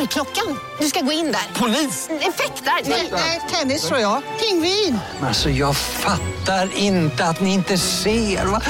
[0.00, 0.56] Dörrklockan.
[0.80, 1.60] Du ska gå in där.
[1.60, 2.08] Polis?
[2.10, 2.90] Effektar?
[3.12, 4.22] Nej, tennis tror jag.
[4.40, 4.98] Pingvin.
[5.22, 8.46] Alltså jag fattar inte att ni inte ser.
[8.46, 8.60] Va?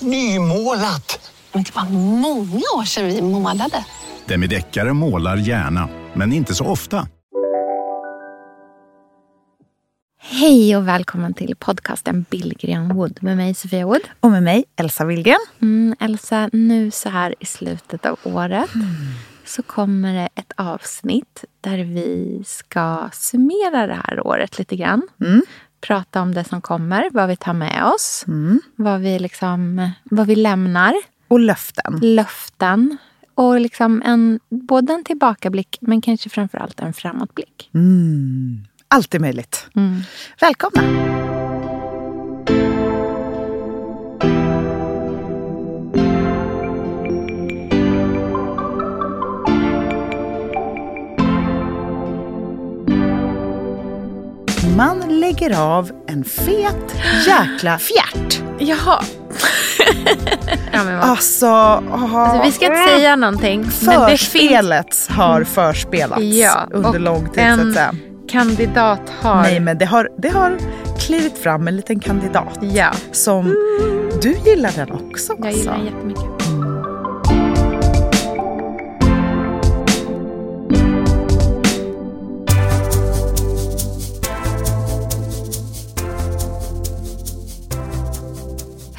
[0.00, 1.32] Nymålat!
[1.52, 3.84] Men det var många år sedan vi målade.
[4.26, 7.08] Demideckare målar gärna, men inte så ofta.
[10.20, 14.02] Hej och välkommen till podcasten Billgren Wood med mig Sofia Wood.
[14.20, 15.46] Och med mig, Elsa Willgren.
[15.62, 18.86] Mm, Elsa, nu så här i slutet av året Mm.
[19.48, 25.02] Så kommer det ett avsnitt där vi ska summera det här året lite grann.
[25.20, 25.42] Mm.
[25.80, 28.24] Prata om det som kommer, vad vi tar med oss,
[28.76, 30.94] vad, vi liksom, vad vi lämnar,
[31.28, 31.98] Och löften.
[32.02, 32.96] löften
[33.34, 37.70] och liksom en, både en tillbakablick men kanske framförallt en framåtblick.
[37.74, 38.64] Mm.
[38.88, 39.68] Allt är möjligt.
[39.76, 40.00] Mm.
[40.40, 40.82] Välkomna.
[54.78, 56.94] Man lägger av en fet
[57.26, 58.42] jäkla fjärt.
[58.58, 59.02] Jaha.
[60.72, 62.26] ja, men Alltså, aha.
[62.26, 63.60] Alltså, vi ska inte säga någonting.
[63.82, 67.94] Men det finns Förspelet har förspelats Ja, under lång tid så en att säga.
[68.30, 69.42] kandidat har...
[69.42, 70.58] Nej men det har, det har
[70.98, 73.44] klivit fram en liten kandidat Ja, som
[74.22, 75.34] du gillar den också.
[75.38, 75.94] jag gillar den alltså.
[75.94, 76.37] jättemycket.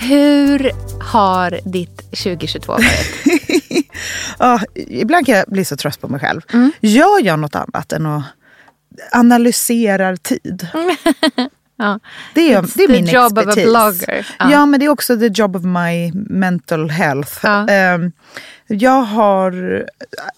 [0.10, 0.72] Hur
[1.04, 2.86] har ditt 2022 varit?
[4.40, 6.42] Ja, ibland kan jag bli så trött på mig själv.
[6.54, 6.72] Mm.
[6.82, 8.24] Gör jag något annat än att
[9.12, 10.68] analysera tid?
[11.82, 12.00] Ja.
[12.34, 13.64] Det är, It's det är min job of a expertis.
[13.70, 14.28] blogger.
[14.40, 14.52] Ja.
[14.52, 14.66] Ja.
[14.66, 17.40] men det är också the job of my mental health.
[17.44, 17.68] Ja.
[17.68, 18.12] Ehm,
[18.68, 19.86] jag har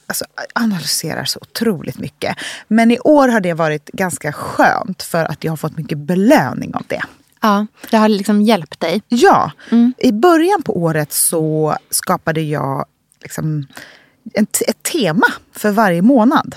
[0.07, 2.35] alltså, analyserar så otroligt mycket.
[2.67, 6.75] Men i år har det varit ganska skönt för att jag har fått mycket belöning
[6.75, 7.01] av det.
[7.41, 9.01] Ja, det har liksom hjälpt dig.
[9.07, 9.93] Ja, Mm.
[9.97, 12.85] i början på året så skapade jag
[13.21, 13.67] liksom
[14.67, 15.25] ett tema
[15.55, 16.55] för varje månad.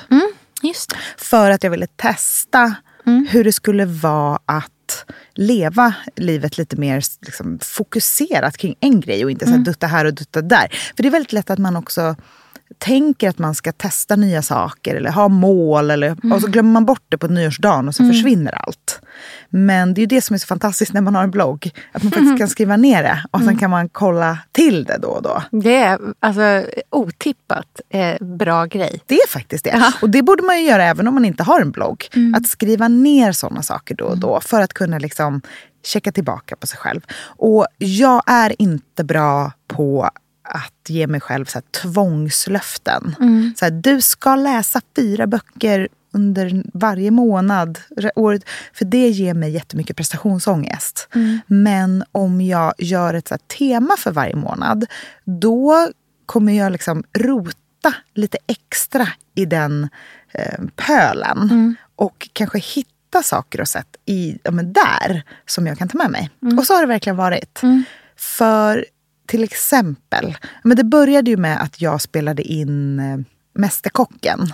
[0.62, 0.96] Just det.
[1.16, 2.74] För att jag ville testa
[3.06, 3.26] Mm.
[3.30, 9.30] hur det skulle vara att leva livet lite mer liksom, fokuserat kring en grej och
[9.30, 9.60] inte så Mm.
[9.60, 10.68] här dutta här och dutta där.
[10.96, 12.16] För det är väldigt lätt att man också
[12.84, 15.90] tänker att man ska testa nya saker eller ha mål.
[15.90, 16.32] Eller, Mm.
[16.32, 19.00] Och så glömmer man bort det på nyårsdagen och så försvinner allt.
[19.48, 21.70] Men det är ju det som är så fantastiskt när man har en blogg.
[21.92, 23.48] Att man faktiskt kan skriva ner det och Mm.
[23.52, 25.42] sen kan man kolla till det då och då.
[25.50, 29.00] Det är alltså otippat eh, bra grej.
[29.06, 29.92] Det är faktiskt det.
[30.02, 32.04] Och det borde man ju göra även om man inte har en blogg.
[32.36, 35.40] Att skriva ner sådana saker då och då för att kunna liksom
[35.84, 37.00] checka tillbaka på sig själv.
[37.26, 40.10] Och jag är inte bra på
[40.44, 43.14] att ge mig själv så här tvångslöften.
[43.58, 47.80] Så här, du ska läsa fyra böcker under varje månad.
[47.96, 51.08] re- Året, för det ger mig jättemycket prestationsångest.
[51.46, 54.86] Men om jag gör ett så tema för varje månad,
[55.24, 55.88] då
[56.26, 59.88] kommer jag liksom rota lite extra i den
[60.32, 61.76] eh, pölen.
[61.96, 66.30] Och kanske hitta saker och sätt i, ja, där som jag kan ta med mig.
[66.58, 67.60] Och så har det verkligen varit.
[68.16, 68.84] För
[69.26, 73.18] till exempel, men det började ju med att jag spelade in eh,
[73.58, 74.52] Mästerkocken.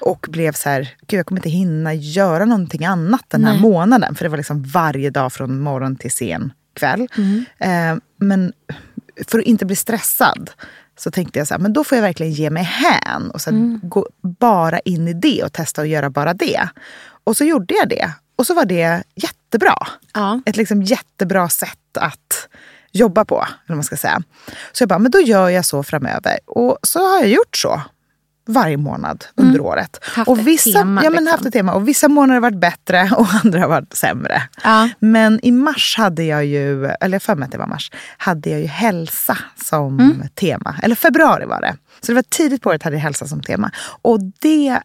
[0.00, 4.14] Och blev så här, gud jag kommer inte hinna göra någonting annat den här månaden.
[4.14, 7.08] För det var liksom varje dag från morgon till sen kväll.
[7.58, 8.52] Eh, men
[9.28, 10.50] för att inte bli stressad
[10.98, 13.30] så tänkte jag så här, men då får jag verkligen ge mig hän.
[13.30, 14.06] Och så här, gå
[14.40, 16.68] bara in i det och testa att göra bara det.
[17.24, 18.12] Och så gjorde jag det.
[18.36, 19.76] Och så var det jättebra.
[20.14, 20.40] Ja.
[20.46, 22.43] Ett liksom jättebra sätt att
[22.94, 23.46] jobba på.
[23.66, 24.22] Eller man ska säga.
[24.72, 26.38] Så jag bara, men då gör jag så framöver.
[26.46, 27.80] Och så har jag gjort så
[28.46, 29.98] varje månad under året.
[30.02, 31.26] Haft och ett vissa, tema, ja, men liksom.
[31.32, 31.74] haft ett tema.
[31.74, 34.42] Och vissa månader har varit bättre och andra har varit sämre.
[34.64, 34.88] Ja.
[34.98, 38.60] Men i mars hade jag ju, eller för mig att det var mars, hade jag
[38.60, 40.28] ju hälsa som Mm.
[40.34, 40.76] tema.
[40.82, 41.76] Eller februari var det.
[42.00, 43.70] Så det var tidigt på året hade jag hälsa som tema.
[44.02, 44.80] Och det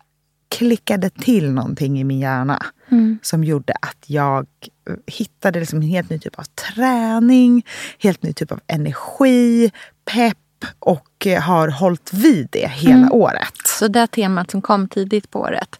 [0.50, 2.66] klickade till någonting i min hjärna.
[2.92, 3.20] Mm.
[3.22, 4.48] Som gjorde att jag
[4.90, 7.66] eh, hittade liksom en helt ny typ av träning,
[8.00, 9.72] helt ny typ av energi,
[10.12, 10.38] pepp
[10.80, 13.12] och eh, har hållit vid det hela Mm.
[13.12, 13.54] året.
[13.66, 15.80] Så det temat som kom tidigt på året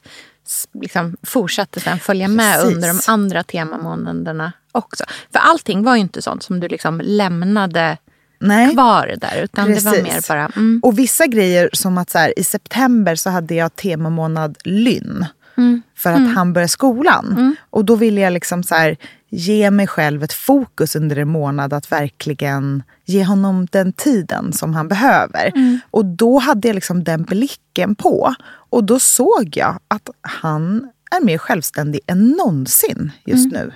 [0.82, 2.76] liksom fortsatte sen följa med Precis.
[2.76, 5.04] under de andra temamånaderna också.
[5.32, 7.98] För allting var ju inte sånt som du liksom lämnade
[8.40, 8.74] Nej.
[8.74, 9.42] kvar där.
[9.44, 10.14] Utan det var Precis.
[10.14, 10.46] mer bara...
[10.56, 15.26] Mm, Och vissa grejer som att så här, i september så hade jag temamånad Lynn.
[15.58, 15.82] Mm.
[16.00, 17.56] För att han började skolan.
[17.70, 18.98] Och då ville jag liksom så här,
[19.30, 24.74] ge mig själv ett fokus under en månad att verkligen ge honom den tiden som
[24.74, 25.52] han behöver.
[25.56, 25.80] Mm.
[25.92, 28.34] Och då hade jag liksom den blicken på.
[28.70, 33.66] Och då såg jag att han är mer självständig än någonsin just Mm.
[33.66, 33.74] nu.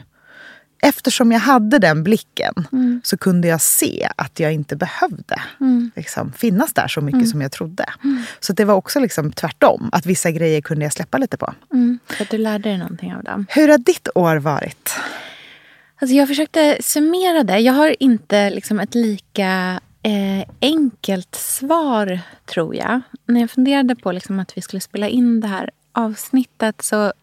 [0.83, 3.01] Eftersom jag hade den blicken Mm.
[3.03, 5.41] så kunde jag se att jag inte behövde
[5.95, 7.27] liksom, finnas där så mycket Mm.
[7.31, 7.85] som jag trodde.
[8.39, 9.89] Så det var också liksom tvärtom.
[9.91, 11.53] Att vissa grejer kunde jag släppa lite på.
[11.73, 13.45] mm, för att du lärde dig någonting av dem.
[13.49, 14.93] Hur har ditt år varit?
[16.01, 17.59] Alltså jag försökte summera det.
[17.59, 23.01] Jag har inte liksom ett lika eh, enkelt svar, tror jag.
[23.27, 27.13] När jag funderade på liksom att vi skulle spela in det här avsnittet så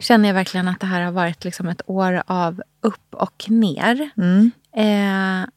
[0.00, 4.10] känner jag verkligen att det här har varit liksom ett år av upp och ner.
[4.76, 5.48] Eh,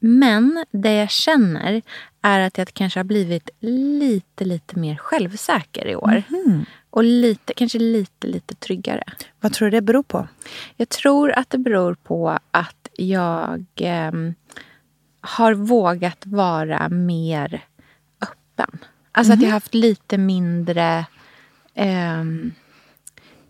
[0.00, 1.82] men det jag känner
[2.22, 6.22] är att jag kanske har blivit lite, lite mer självsäker i år.
[6.90, 9.02] Och lite, kanske lite, lite tryggare.
[9.40, 10.28] Vad tror du det beror på?
[10.76, 14.34] Jag tror att det beror på att jag ehm,
[15.20, 17.64] har vågat vara mer
[18.22, 18.78] öppen.
[19.12, 21.06] Alltså att jag har haft lite mindre
[21.74, 22.52] ehm,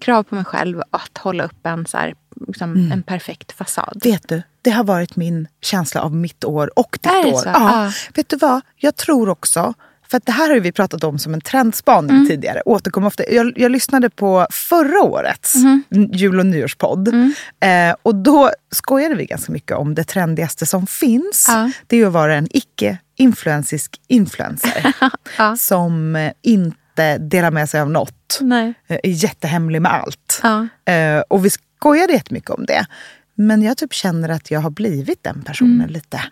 [0.07, 2.15] krav på mig själv att hålla upp en, så här,
[2.47, 4.01] liksom, en perfekt fasad.
[4.05, 7.39] Vet du, det har varit min känsla av mitt år och ditt år.
[7.39, 7.49] så?
[7.49, 7.85] Ja.
[7.85, 7.93] Ja.
[8.15, 8.61] Vet du vad?
[8.77, 9.75] Jag tror också,
[10.11, 12.29] för att det här har vi pratat om som en trendspaning Mm.
[12.29, 12.63] tidigare.
[12.67, 13.31] Återkom ofta.
[13.31, 17.09] Jag, jag lyssnade på förra årets n- jul och nyårspodd.
[17.09, 17.35] Mm.
[17.61, 21.47] Eh, och då skojade vi ganska mycket om det trendigaste som finns.
[21.49, 21.71] Ja.
[21.87, 24.93] Det är att vara en icke-influensisk influencer.
[25.39, 25.57] Ja.
[25.57, 26.33] Som eh,
[26.97, 28.39] inte delar med sig av något.
[28.41, 28.75] Nej.
[28.87, 30.41] Eh, är jättehemlig med allt.
[30.43, 30.69] Ja.
[30.93, 32.87] Eh, och vi skojade jättemycket om det.
[33.35, 36.23] Men jag typ känner att jag har blivit den personen lite.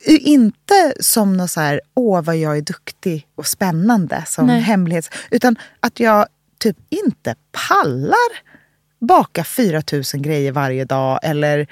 [0.00, 4.60] I- Inte som något så här, åh vad jag är duktig och spännande som Nej.
[4.60, 5.10] hemlighets...
[5.30, 6.26] Utan att jag
[6.58, 7.34] typ inte
[7.68, 8.54] pallar
[9.00, 11.66] baka 4000 grejer varje dag eller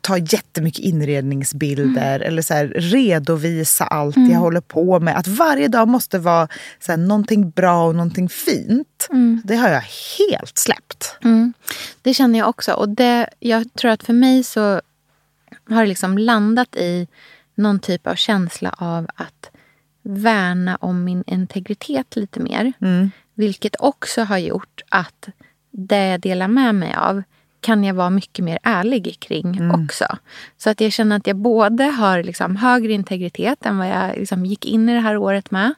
[0.00, 5.16] ta jättemycket inredningsbilder eller så här, redovisa allt jag håller på med.
[5.16, 6.48] Att varje dag måste vara
[6.80, 9.08] så här, någonting bra och någonting fint.
[9.44, 9.82] Det har jag
[10.18, 11.18] helt släppt.
[11.24, 11.52] Mm.
[12.02, 12.72] Det känner jag också.
[12.72, 14.80] Och det, jag tror att för mig så
[15.68, 17.08] har det liksom landat i
[17.54, 19.50] någon typ av känsla av att
[20.02, 22.72] värna om min integritet lite mer.
[23.34, 25.28] Vilket också har gjort att
[25.70, 27.22] det jag delar med mig av
[27.66, 30.04] kan jag vara mycket mer ärlig kring också.
[30.56, 34.46] Så att jag känner att jag både har liksom högre integritet än vad jag liksom
[34.46, 35.74] gick in i det här året med.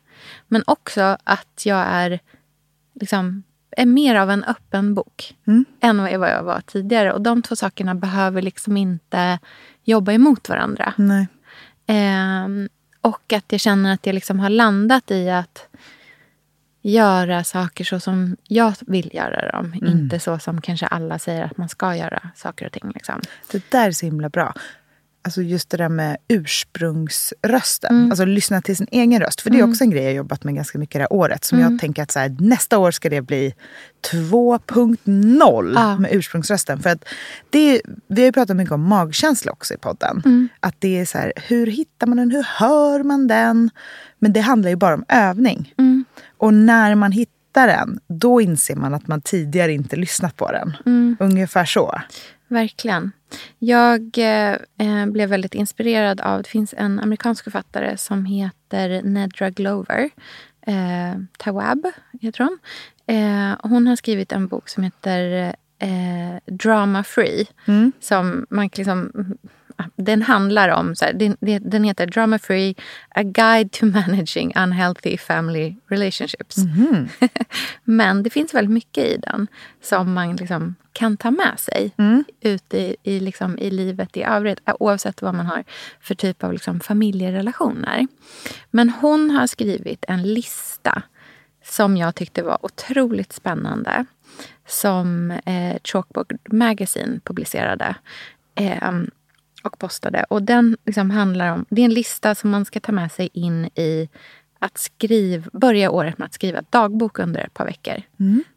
[0.48, 2.20] Men också att jag är
[2.94, 5.36] liksom, är mer av en öppen bok
[5.80, 7.12] än vad jag vad jag var tidigare.
[7.12, 9.38] Och de två sakerna behöver liksom inte
[9.84, 10.94] jobba emot varandra.
[11.86, 12.68] Ehm,
[13.00, 15.67] och att jag känner att jag liksom har landat i att
[16.92, 19.74] göra saker så som jag vill göra dem.
[19.74, 22.90] Inte så som kanske alla säger att man ska göra saker och ting.
[22.94, 23.20] Liksom.
[23.50, 24.54] Det där är så himla bra.
[25.22, 28.10] Alltså just det där med ursprungsrösten.
[28.10, 29.40] Alltså lyssna till sin egen röst.
[29.40, 31.44] För det är också en grej jag jobbat med ganska mycket det här året.
[31.44, 33.54] Som jag tänker att så här, nästa år ska det bli
[34.12, 35.98] 2.0 Ja.
[35.98, 36.80] med ursprungsrösten.
[36.82, 37.04] För att
[37.50, 40.48] det vi har ju pratat mycket om magkänsla också i podden.
[40.60, 42.30] Att det är så här, hur hittar man den?
[42.30, 43.70] Hur hör man den?
[44.18, 45.74] Men det handlar ju bara om övning.
[46.38, 50.76] Och när man hittar den, då inser man att man tidigare inte lyssnat på den.
[51.20, 52.00] Ungefär så.
[52.48, 53.12] Verkligen.
[53.58, 56.42] Jag eh, blev väldigt inspirerad av...
[56.42, 60.10] Det finns en amerikansk författare som heter Nedra Glover.
[60.66, 61.86] Eh, Tawab
[62.20, 62.58] heter hon.
[63.06, 67.46] Eh, hon har skrivit en bok som heter eh, Drama Free.
[68.00, 69.12] Som man liksom,
[69.96, 70.96] den handlar om...
[70.96, 71.36] Så här, den,
[71.70, 72.74] den heter Drama Free,
[73.08, 76.56] A Guide to Managing Unhealthy Family Relationships.
[77.84, 79.46] Men det finns väldigt mycket i den
[79.82, 81.92] som man liksom kan ta med sig
[82.40, 84.60] ut i, i, liksom, i livet i övrigt.
[84.80, 85.64] Oavsett vad man har
[86.00, 88.06] för typ av liksom, familjerelationer.
[88.70, 91.02] Men hon har skrivit en lista
[91.64, 94.04] som jag tyckte var otroligt spännande.
[94.66, 97.94] Som eh, Chalkboard Magazine publicerade.
[98.54, 98.92] Eh,
[99.62, 100.24] och postade.
[100.30, 103.28] Och den liksom handlar om, det är en lista som man ska ta med sig
[103.32, 104.08] in i
[104.58, 108.02] att skriv, börja året med att skriva dagbok under ett par veckor.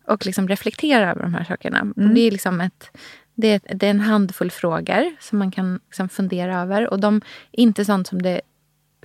[0.07, 1.81] Och liksom reflektera över de här sakerna.
[1.95, 2.97] Och det, är liksom ett,
[3.35, 6.89] det, är, det är en handfull frågor som man kan liksom fundera över.
[6.89, 7.15] Och de
[7.51, 8.41] är inte sånt som det...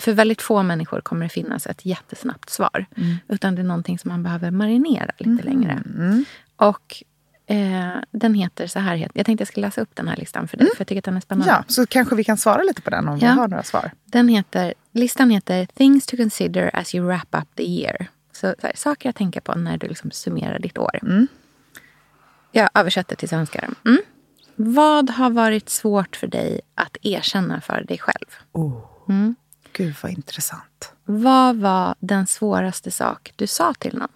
[0.00, 2.86] För väldigt få människor kommer det finnas ett jättesnabbt svar.
[3.28, 5.82] Utan det är någonting som man behöver marinera lite längre.
[6.56, 7.02] Och
[7.46, 9.08] eh, den heter så här.
[9.14, 10.66] Jag tänkte jag skulle läsa upp den här listan för dig.
[10.66, 11.52] För jag tycker att den är spännande.
[11.52, 13.32] Ja, så kanske vi kan svara lite på den om Ja.
[13.32, 13.90] vi har några svar.
[14.04, 18.06] Den heter, listan heter Things to consider as you wrap up the year.
[18.32, 20.98] Så, så här, saker att tänka på när du liksom summerar ditt år.
[22.52, 23.70] Jag översätter till svenska.
[23.84, 23.98] Mm.
[24.56, 28.26] Vad har varit svårt för dig att erkänna för dig själv?
[29.72, 30.92] Gud vad intressant.
[31.04, 34.08] Vad var den svåraste sak du sa till någon?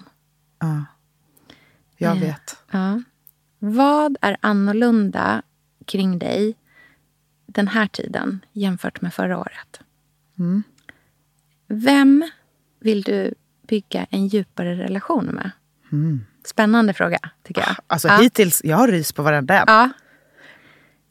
[1.97, 2.23] Jag Eh.
[2.23, 2.57] vet.
[2.71, 3.03] Ja.
[3.63, 5.43] Vad är annorlunda
[5.85, 6.57] kring dig
[7.47, 9.81] den här tiden jämfört med förra året?
[11.67, 12.31] Vem
[12.81, 13.35] vill du
[13.69, 15.51] bygga en djupare relation med?
[16.45, 17.77] Spännande fråga, tycker jag.
[17.87, 18.17] Alltså ja.
[18.17, 19.65] hittills, jag har rys på varenda en.
[19.67, 19.91] Ja.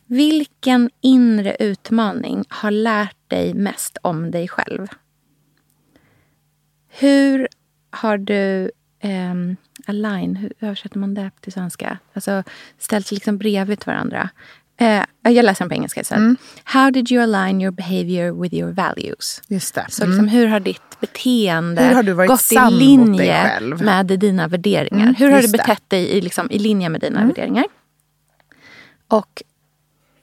[0.06, 4.88] Vilken inre utmaning har lärt dig mest om dig själv?
[6.88, 7.48] Hur
[7.90, 8.72] har du
[9.04, 9.56] um,
[9.90, 11.98] align, hur översätter man det till svenska?
[12.14, 12.44] Alltså
[12.78, 14.30] ställt liksom bredvid varandra.
[14.78, 16.40] Eh, jag läser den på engelska istället.
[16.64, 19.42] How did you align your behavior with your values?
[19.48, 19.86] Just det.
[19.90, 24.48] Så liksom, hur har ditt beteende Hur har du varit gått i linje med dina
[24.48, 25.04] värderingar?
[25.04, 25.58] Mm, hur har du just det.
[25.58, 27.66] betett dig i, liksom, i linje med dina värderingar?
[29.08, 29.44] Och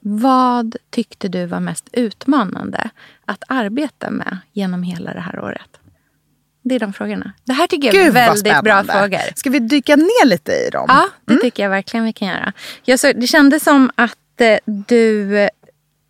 [0.00, 2.90] vad tyckte du var mest utmanande
[3.24, 5.80] att arbeta med genom hela det här året?
[6.68, 7.32] Det är de frågorna.
[7.44, 9.20] Det här tycker jag är Gud vad väldigt bra frågor.
[9.34, 10.84] Ska vi dyka ner lite i dem?
[10.88, 12.52] Ja, det tycker jag verkligen vi kan göra.
[12.84, 15.48] Jag så, det kändes som att eh, du eh,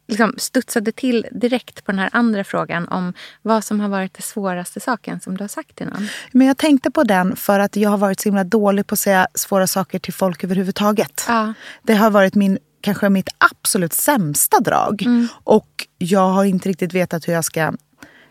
[0.09, 4.23] liksom studsade till direkt på den här andra frågan om vad som har varit det
[4.23, 6.09] svåraste saken som du har sagt till någon.
[6.33, 8.99] Men jag tänkte på den för att jag har varit så himla dålig på att
[8.99, 11.25] säga svåra saker till folk överhuvudtaget.
[11.29, 11.55] Ja.
[11.83, 15.03] Det har varit min, kanske mitt absolut sämsta drag.
[15.03, 15.29] Mm.
[15.45, 17.73] Och jag har inte riktigt vetat hur jag ska,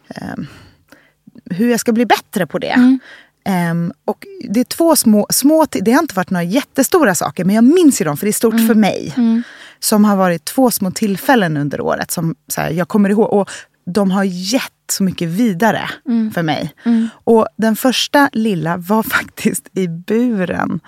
[0.07, 0.47] ehm,
[1.49, 2.67] hur jag ska bli bättre på det.
[2.69, 2.99] Mm.
[3.45, 7.55] Ehm, och det är två små, små, det har inte varit några jättestora saker men
[7.55, 8.67] jag minns ju dem för det är stort Mm.
[8.67, 9.13] för mig.
[9.79, 13.33] Som har varit två små tillfällen under året som så här, jag kommer ihåg.
[13.33, 13.49] Och
[13.85, 16.31] de har gett så mycket vidare Mm.
[16.31, 16.73] för mig.
[17.23, 20.79] Och den första lilla var faktiskt i buren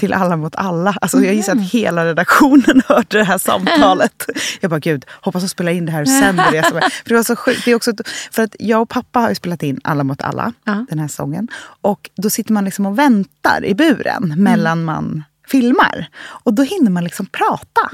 [0.00, 0.96] till Alla mot alla.
[1.00, 4.26] Alltså jag gissar att hela redaktionen hörde det här samtalet.
[4.60, 6.62] Jag bara, gud, hoppas att spela in det här och sänder det.
[6.70, 7.64] För det var så sjukt.
[7.64, 7.92] Det är också,
[8.32, 10.86] för att jag och pappa har spelat in Alla mot alla, Ja.
[10.88, 11.48] den här sången.
[11.80, 16.06] Och då sitter man liksom och väntar i buren mellan man filmar.
[16.18, 17.90] Och då hinner man liksom prata.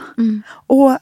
[0.66, 0.98] Och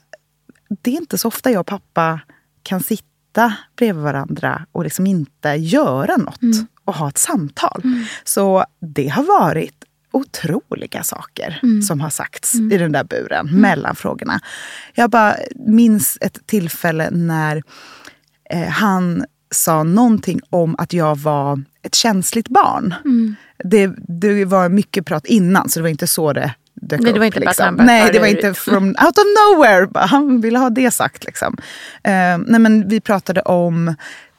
[0.81, 2.19] det är inte så ofta jag och pappa
[2.63, 6.39] kan sitta bredvid varandra och liksom inte göra något
[6.85, 7.81] och ha ett samtal.
[8.23, 9.83] Så det har varit
[10.15, 14.39] otroliga saker som har sagts i den där buren mellan frågorna.
[14.93, 17.63] Jag bara minns ett tillfälle när
[18.49, 22.93] eh, han sa någonting om att jag var ett känsligt barn.
[23.63, 27.11] Det, det var mycket prat innan, så det var inte så det dök Nej, det
[27.11, 27.19] upp.
[27.19, 27.75] var inte liksom.
[27.77, 30.07] bara Nej, det var det inte from out of nowhere.
[30.07, 31.25] Han ville ha det sagt.
[31.25, 31.57] Liksom.
[32.03, 33.87] Eh, nej, men vi pratade om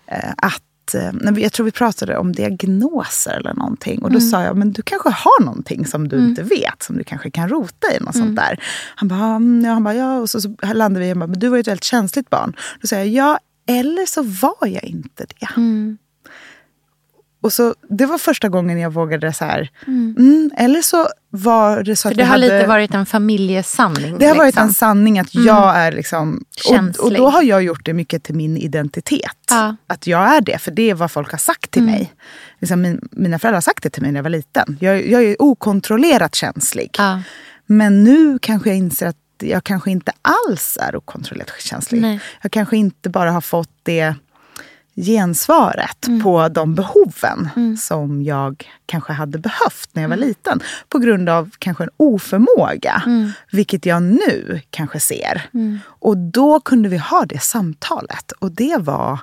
[0.07, 0.63] eh, att
[0.95, 4.03] eh, nej, vi- jag tror vi pratade om diagnoser eller någonting.
[4.03, 7.05] Och då sa jag, men du kanske har någonting som du inte vet, som du
[7.05, 8.01] kanske kan rota i.
[8.05, 8.65] Något sånt där.
[8.97, 10.19] Han bara, mm, ja, han bara, ja.
[10.19, 12.57] Och så, så landade vi, bara, men du var ju ett väldigt känsligt barn.
[12.81, 13.39] Då sa jag, ja,
[13.69, 15.49] eller så var jag inte det.
[17.47, 19.71] Och så, det var första gången jag vågade så här.
[19.87, 22.59] Mm, eller så var det så För att det vi har hade...
[22.59, 24.19] lite varit en familjesanning.
[24.19, 24.69] Det har varit liksom.
[24.69, 26.45] en sanning att jag är liksom...
[26.57, 27.05] Och, Känslig.
[27.05, 29.37] och då har jag gjort det mycket till min identitet.
[29.51, 29.77] Ja.
[29.87, 32.13] Att jag är det, för det är vad folk har sagt till mig.
[32.59, 34.77] Liksom min, mina föräldrar har sagt det till mig när jag var liten.
[34.81, 36.95] Jag, jag är okontrollerat känslig.
[36.99, 37.23] Ja.
[37.67, 42.01] Men nu kanske jag inser att jag kanske inte alls är okontrollerat känslig.
[42.01, 42.21] Nej.
[42.43, 44.15] Jag kanske inte bara har fått det
[44.97, 47.49] gensvaret på de behoven
[47.79, 50.61] som jag kanske hade behövt när jag var liten.
[50.89, 53.03] På grund av kanske en oförmåga,
[53.53, 55.43] vilket jag nu kanske ser.
[55.87, 59.19] Och då kunde vi ha det samtalet och det var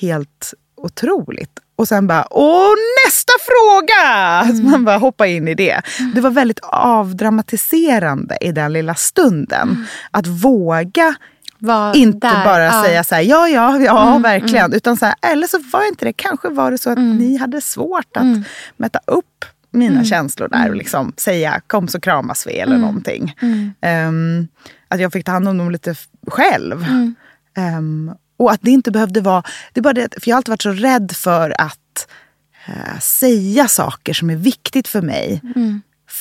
[0.00, 1.58] helt otroligt.
[1.76, 2.74] Och sen bara, åh
[3.06, 4.56] nästa fråga!
[4.56, 5.82] Så man bara hoppa in i det.
[6.14, 9.86] Det var väldigt avdramatiserande i den lilla stunden.
[10.10, 11.14] Att våga
[11.58, 12.84] Var inte där, bara ja.
[12.84, 14.72] säga så här, ja, ja, ja, verkligen.
[14.72, 17.60] Utan så här, eller så var inte det, kanske var det så att ni hade
[17.60, 18.24] svårt att
[18.76, 23.34] mäta upp mina känslor där och liksom säga kom så kramas vi eller någonting.
[23.80, 24.48] Ehm,
[24.88, 25.94] att jag fick ta hand om dem lite
[26.26, 26.86] själv.
[27.56, 30.50] Ehm, och att det inte behövde vara, det är bara det, för jag har alltid
[30.50, 32.08] varit så rädd för att
[32.66, 35.40] eh, säga saker som är viktigt för mig.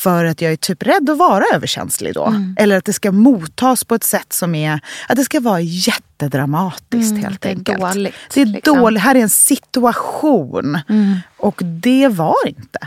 [0.06, 2.34] För att jag är typ rädd att vara överkänslig då.
[2.58, 4.80] Eller att det ska mottas på ett sätt som är...
[5.08, 7.80] Att det ska vara jättedramatiskt helt det är enkelt.
[7.80, 8.78] dåligt, Det är liksom.
[8.78, 9.04] dåligt.
[9.04, 10.80] Här är en situation.
[11.38, 12.80] Och det var inte.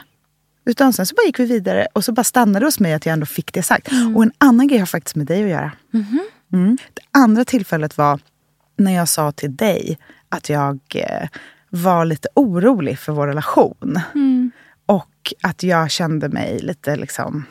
[0.67, 3.07] Utan sen så bara gick vi vidare och så bara stannade det hos mig att
[3.07, 3.93] jag ändå fick det sagt.
[3.93, 4.17] Mm.
[4.17, 5.73] Och en annan grej har faktiskt med dig att göra.
[5.93, 6.21] Mhm.
[6.53, 6.79] Mm.
[6.95, 8.21] Det andra tillfället var
[8.77, 9.99] när jag sa till dig
[10.29, 11.29] att jag eh,
[11.71, 14.01] var lite orolig för vår relation.
[14.89, 14.97] Mm.
[14.97, 17.45] Och att jag kände mig lite liksom...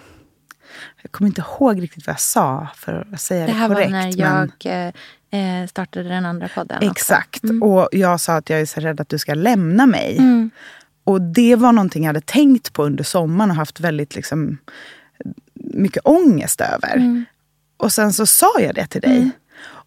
[1.02, 3.92] Jag kommer inte ihåg riktigt vad jag sa för att säga Det det, här korrekt.
[3.92, 4.94] var när men- jag
[5.32, 6.84] eh, eh, startade den andra podden.
[6.92, 7.44] Exakt.
[7.44, 7.64] Mm.
[7.64, 10.18] Och jag sa att jag är så rädd att du ska lämna mig.
[10.18, 10.50] Mm.
[11.04, 14.58] Och det var någonting jag hade tänkt på under sommaren och haft väldigt liksom,
[15.54, 16.96] mycket ångest över.
[16.96, 17.26] Mm.
[17.78, 19.30] Och sen så sa jag det till dig.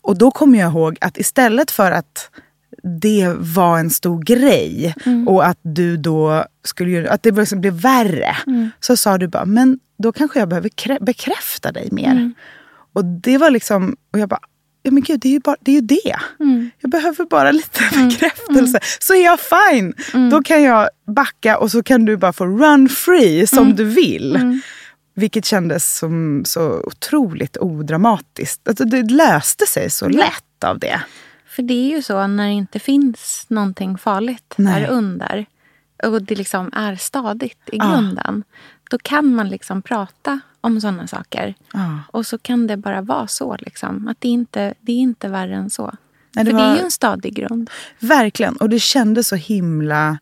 [0.03, 2.31] Och då kommer jag ihåg att istället för att
[3.01, 5.29] det var en stor grej Mm.
[5.29, 8.37] och att du då skulle att det liksom blev värre.
[8.47, 8.71] Mm.
[8.81, 12.11] Så sa du bara, men då kanske jag behöver krä- bekräfta dig mer.
[12.11, 12.35] Mm.
[12.93, 14.41] Och det var liksom, och jag bara,
[14.83, 16.17] ja men gud det är ju, bara, det, är ju det.
[16.41, 16.71] Mm.
[16.81, 18.79] Jag behöver bara lite bekräftelse.
[19.01, 19.93] Så är jag fine.
[20.15, 20.31] Mm.
[20.31, 23.77] Då kan jag backa och så kan du bara få run free som Mm.
[23.77, 24.61] du vill.
[25.15, 28.69] Vilket kändes som så otroligt odramatiskt.
[28.69, 31.01] Alltså, det löste sig så lätt av det.
[31.51, 34.81] För det är ju så när det inte finns någonting farligt Nej.
[34.83, 35.47] där under
[36.05, 37.91] och det liksom är stadigt i Ja.
[37.95, 38.45] grunden.
[38.91, 41.55] Då kan man liksom prata om sådana saker.
[41.73, 41.99] Ja.
[42.09, 43.57] Och så kan det bara vara så.
[43.61, 44.09] Liksom.
[44.09, 45.93] Att det, inte, det är inte värre än så.
[46.35, 47.71] Nej, det För det var- är ju en stadig grund.
[47.99, 48.57] Verkligen.
[48.57, 50.19] Och det kändes så himla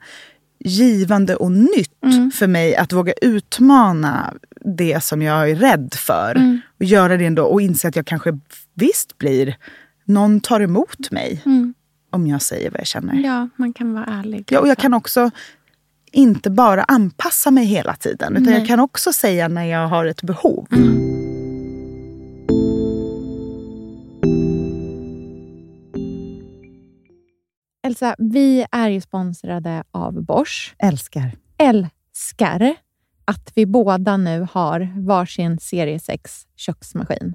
[0.58, 2.30] givande och nytt Mm.
[2.30, 6.34] för mig att våga utmana det som jag är rädd för.
[6.36, 6.60] Mm.
[6.78, 8.38] Och göra det ändå och inse att jag kanske
[8.74, 9.56] visst blir...
[10.08, 11.74] Någon tar emot mig Mm.
[12.10, 13.14] om jag säger vad jag känner.
[13.14, 14.44] Ja, man kan vara ärlig.
[14.50, 15.30] Ja, och jag kan också
[16.12, 18.32] inte bara anpassa mig hela tiden.
[18.32, 18.58] Utan Nej.
[18.58, 20.66] jag kan också säga när jag har ett behov.
[27.86, 30.74] Elsa, vi är ju sponsrade av Bosch.
[30.78, 31.32] Älskar.
[31.58, 32.74] älskar
[33.24, 37.34] att vi båda nu har varsin serie 6 köksmaskin.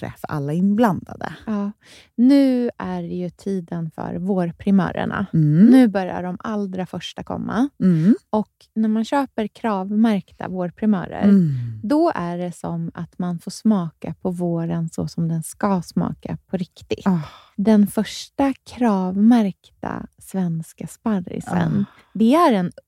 [0.00, 1.34] för alla inblandade.
[1.46, 1.72] Ja.
[2.14, 5.26] Nu är det ju tiden för vårprimörerna.
[5.34, 5.66] Mm.
[5.66, 7.68] Nu börjar de allra första komma.
[7.80, 8.14] Mm.
[8.30, 11.50] Och när man köper kravmärkta vårprimörer, Mm.
[11.82, 16.38] då är det som att man får smaka på våren så som den ska smaka
[16.46, 17.06] på riktigt.
[17.06, 17.20] Ah,
[17.56, 21.84] den första kravmärkta svenska sparrisen.
[22.12, 22.72] Det är en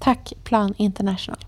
[0.00, 1.44] Tack Plan International.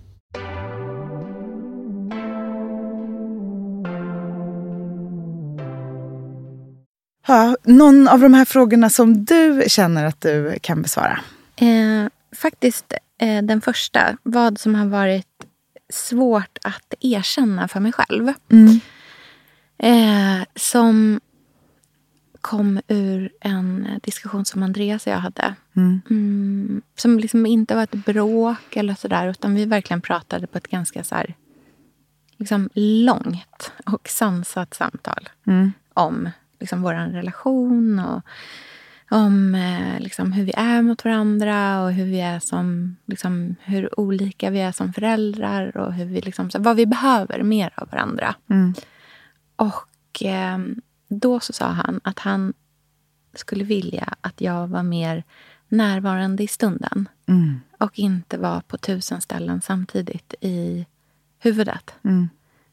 [7.27, 11.21] Ja, någon av de här frågorna som du känner att du kan besvara?
[11.57, 14.17] Eh, faktiskt eh, den första.
[14.23, 15.27] Vad som har varit
[15.93, 18.29] svårt att erkänna för mig själv.
[19.79, 21.21] Eh, som
[22.43, 25.55] kom ur en diskussion som Andreas och jag hade.
[26.11, 29.29] Mm, som liksom inte var ett bråk eller sådär.
[29.29, 31.35] Utan vi verkligen pratade på ett ganska så här,
[32.37, 35.29] liksom långt och sansat samtal.
[35.95, 38.23] Om liksom vår relation och
[39.11, 44.01] om eh, liksom, hur vi är mot varandra och hur vi är som, liksom, hur
[44.01, 47.89] olika vi är som föräldrar och hur vi, liksom, så, vad vi behöver mer av
[47.91, 48.35] varandra.
[49.57, 50.59] Och eh,
[51.19, 52.53] då så sa han att han
[53.35, 55.25] skulle vilja att jag var mer
[55.69, 57.09] närvarande i stunden.
[57.79, 60.87] Och inte var på tusen ställen samtidigt i
[61.39, 61.95] huvudet.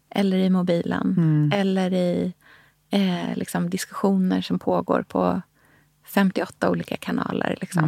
[0.09, 1.15] Eller i mobilen.
[1.53, 2.33] Eller i
[2.89, 5.41] eh, liksom diskussioner som pågår på
[6.05, 7.57] 58 olika kanaler.
[7.61, 7.83] Liksom.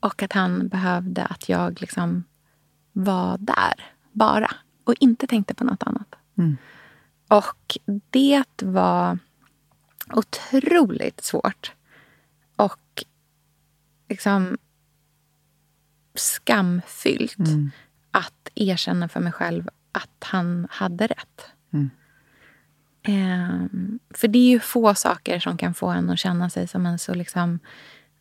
[0.00, 2.24] Och att han behövde att jag liksom
[2.92, 3.74] var där,
[4.12, 4.50] bara.
[4.84, 6.14] Och inte tänkte på något annat.
[7.28, 7.78] Och
[8.10, 9.18] det var
[10.12, 11.72] otroligt svårt.
[12.56, 13.04] Och
[14.08, 14.58] liksom
[16.14, 17.36] skamfyllt
[18.10, 21.46] att erkänna för mig själv att han hade rätt.
[23.02, 26.86] Ehm, för det är ju få saker som kan få en att känna sig som
[26.86, 27.58] en så liksom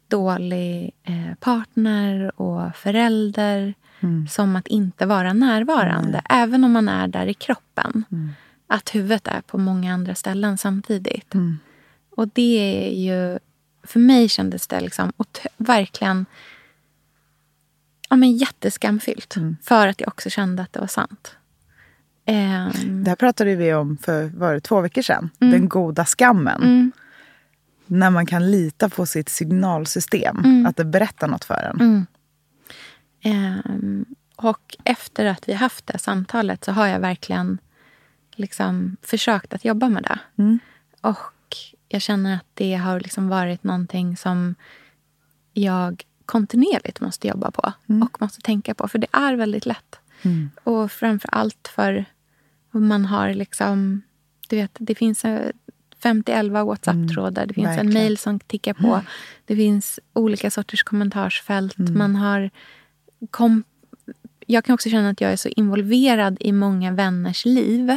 [0.07, 3.73] dålig eh, partner och förälder
[4.29, 8.03] som att inte vara närvarande, även om man är där i kroppen.
[8.67, 11.35] Att huvudet är på många andra ställen samtidigt.
[12.19, 13.39] Och det är ju...
[13.83, 16.25] För mig kändes det liksom ot- verkligen
[18.09, 19.35] ja, men jätteskamfyllt.
[19.35, 19.57] Mm.
[19.63, 21.35] För att jag också kände att det var sant.
[22.25, 25.29] Ehm, Det här pratade vi om för var det, två veckor sedan.
[25.41, 25.51] Mm.
[25.51, 26.91] Den goda skammen.
[27.85, 30.65] När man kan lita på sitt signalsystem.
[30.65, 32.07] Att det berättar något för en.
[33.21, 34.05] Ehm,
[34.35, 37.57] och efter att vi haft det samtalet så har jag verkligen
[38.35, 40.19] liksom försökt att jobba med det.
[41.01, 41.17] Och
[41.87, 44.55] jag känner att det har liksom varit någonting som
[45.53, 48.87] jag kontinuerligt måste jobba på och måste tänka på.
[48.87, 49.99] För det är väldigt lätt.
[50.63, 52.05] Och framför allt för
[52.71, 54.01] man har liksom...
[54.49, 55.51] Du vet, det finns eh,
[56.01, 57.45] 50-11 WhatsApp-trådar.
[57.45, 57.93] Det finns en verkligen.
[57.93, 59.01] mail som tickar på.
[59.45, 61.77] Det finns olika sorters kommentarsfält.
[61.77, 62.49] Man har
[63.31, 63.63] kom,
[64.45, 67.91] jag kan också känna att jag är så involverad i många vänners liv.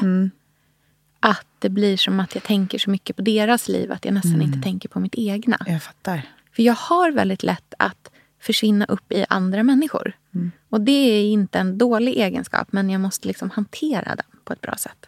[1.25, 4.43] Att det blir som att jag tänker så mycket på deras liv att jag nästan
[4.43, 5.59] inte tänker på mitt egna.
[5.67, 6.23] Jag fattar.
[6.57, 10.17] För jag har väldigt lätt att försvinna upp i andra människor.
[10.69, 14.61] Och det är inte en dålig egenskap men jag måste liksom hantera den på ett
[14.61, 15.07] bra sätt.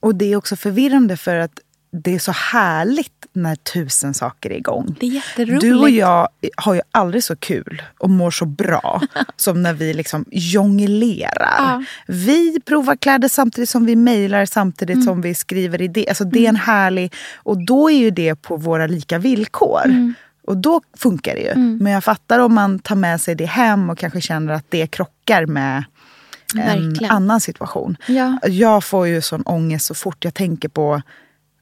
[0.00, 1.60] Och det är också förvirrande för att
[1.92, 4.96] det är så härligt när tusen saker är igång.
[5.00, 5.60] Det är jätteroligt.
[5.60, 9.00] Du och jag har ju aldrig så kul och mår så bra
[9.36, 11.54] som när vi liksom jonglerar.
[11.58, 11.84] Ja.
[12.06, 15.06] Vi provar kläder samtidigt som vi mejlar, samtidigt Mm.
[15.06, 16.08] som vi skriver idéer.
[16.08, 17.12] Alltså det är en härlig...
[17.36, 19.84] Och då är ju det på våra lika villkor.
[19.84, 20.14] Mm.
[20.46, 21.54] Och då funkar det ju.
[21.56, 24.86] Men jag fattar om man tar med sig det hem och kanske känner att det
[24.86, 25.84] krockar med
[26.56, 27.10] en Verkligen.
[27.12, 27.96] annan situation.
[28.06, 28.38] Ja.
[28.48, 31.02] Jag får ju sån ångest så fort jag tänker på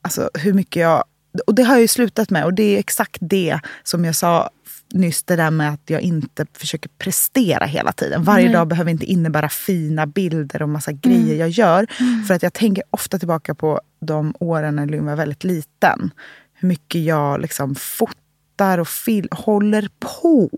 [0.03, 1.05] alltså, hur mycket jag...
[1.47, 2.45] Och det har jag ju slutat med.
[2.45, 4.51] Och det är exakt det som jag sa
[4.93, 8.25] nyss, det där med att jag inte försöker prestera hela tiden.
[8.25, 8.55] Varje Nej.
[8.55, 11.87] dag behöver inte innebära fina bilder och massa grejer jag gör.
[12.27, 16.11] För att jag tänker ofta tillbaka på de åren när Lynn var väldigt liten.
[16.53, 20.49] Hur mycket jag liksom fotar och fil- håller på.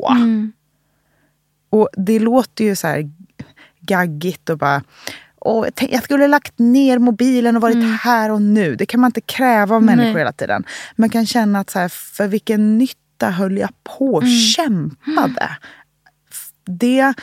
[1.71, 3.11] Och det låter ju så här
[3.81, 4.83] gaggigt och bara...
[5.45, 8.77] Åh, jag, skulle ha lagt ner mobilen och varit här och nu.
[8.77, 10.19] Det kan man inte kräva av människor Nej.
[10.19, 10.65] hela tiden.
[10.97, 14.25] Man kan känna att så här, för vilken nytta höll jag på och
[14.57, 15.57] kämpade.
[16.65, 17.15] Det är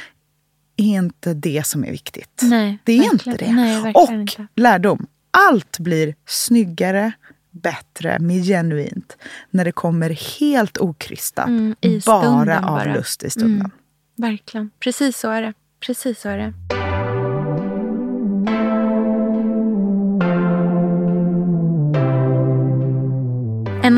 [0.76, 2.42] inte det som är viktigt.
[2.44, 3.34] Nej, det är verkligen.
[3.34, 3.54] inte det.
[3.54, 4.48] Nej, och inte.
[4.56, 5.08] lärdom.
[5.32, 7.12] Allt blir snyggare,
[7.52, 9.18] bättre, mer genuint
[9.50, 11.48] när det kommer helt okrystat.
[11.48, 12.94] Mm, bara av bara.
[12.94, 13.60] lust i stunden.
[13.60, 13.72] Mm.
[14.16, 14.72] Verkligen.
[14.80, 15.54] Precis så är det.
[15.80, 16.79] Precis så är det.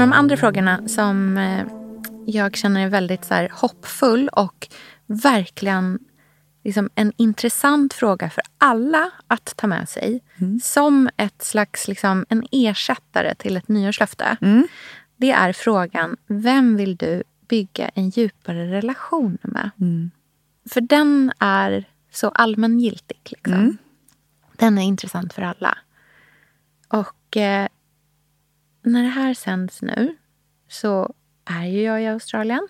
[0.02, 1.66] En av de andra frågorna som eh,
[2.26, 4.68] jag känner är väldigt så hoppfull och
[5.06, 6.00] verkligen
[6.64, 10.24] liksom, en intressant fråga för alla att ta med sig
[10.64, 14.38] som ett slags liksom, en ersättare till ett nyårslöfte.
[15.18, 19.70] Det är frågan, vem vill du bygga en djupare relation med?
[20.70, 23.20] För den är så allmängiltig.
[23.24, 23.78] Liksom.
[24.58, 25.78] Den är intressant för alla.
[26.88, 27.68] Och eh,
[28.82, 30.16] när det här sänds nu
[30.68, 31.14] så
[31.46, 32.68] är ju jag i Australien.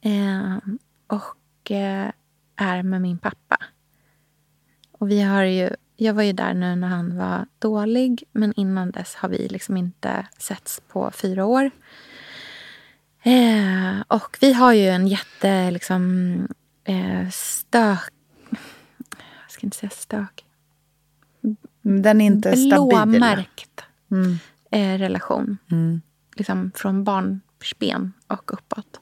[0.00, 0.56] Eh,
[1.06, 2.10] och eh,
[2.56, 3.58] är med min pappa.
[4.92, 8.90] Och vi har ju, jag var ju där nu när han var dålig men innan
[8.90, 11.70] dess har vi liksom inte setts på fyra år.
[13.22, 16.48] Eh, och vi har ju en jätte liksom,
[16.84, 18.12] eh, stök...
[19.42, 20.44] Jag ska inte säga stök.
[21.82, 23.08] Den är inte stabil.
[23.08, 23.80] Blåmärkt
[24.70, 25.58] eh, relation.
[26.36, 29.00] Liksom från barnsben och uppåt.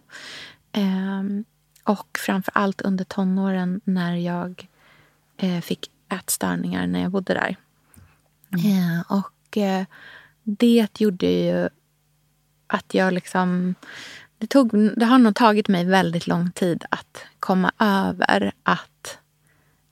[0.73, 1.45] Ehm,
[1.85, 4.69] och framför allt under tonåren när jag
[5.37, 7.57] eh, fick ätstörningar när jag bodde där.
[8.53, 9.85] Eh, och eh,
[10.43, 11.69] det gjorde ju
[12.67, 13.75] att jag liksom...
[14.39, 18.98] Det, tog, det har nog tagit mig väldigt lång tid att komma över att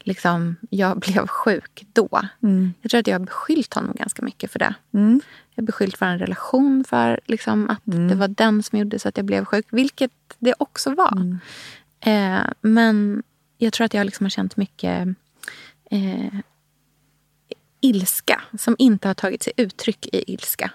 [0.06, 2.08] liksom, jag blev sjuk då.
[2.80, 4.74] Jag tror att jag har beskyllt honom ganska mycket för det.
[5.54, 9.16] Jag har beskyllt vår relation för liksom, att det var den som gjorde så att
[9.16, 9.66] jag blev sjuk.
[9.70, 11.38] Vilket det också var.
[12.00, 13.22] Eh, men
[13.58, 15.08] jag tror att jag liksom har känt mycket
[15.90, 16.34] eh,
[17.80, 20.70] ilska som inte har tagit sig uttryck i ilska.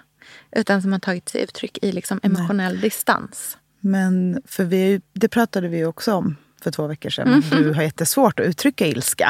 [0.50, 3.58] Utan som har tagit sig uttryck i liksom emotionell distans.
[3.80, 7.28] Men för vi, det pratade vi också om för två veckor sedan.
[7.38, 9.28] att Du har jättesvårt att uttrycka ilska.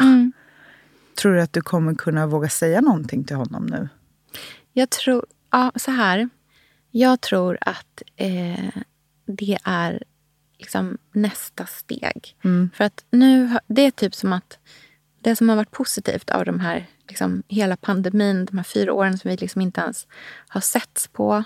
[1.15, 3.89] Tror du att du kommer kunna våga säga någonting till honom nu?
[4.73, 6.29] Jag tror, ja, så här.
[6.91, 8.83] Jag tror att eh,
[9.27, 10.03] det är
[10.59, 12.37] liksom nästa steg.
[12.75, 14.59] För att nu, det är typ som att
[15.21, 19.19] det som har varit positivt av de här, liksom, hela pandemin, de här fyra åren
[19.19, 20.07] som vi liksom inte ens
[20.49, 21.45] har setts på.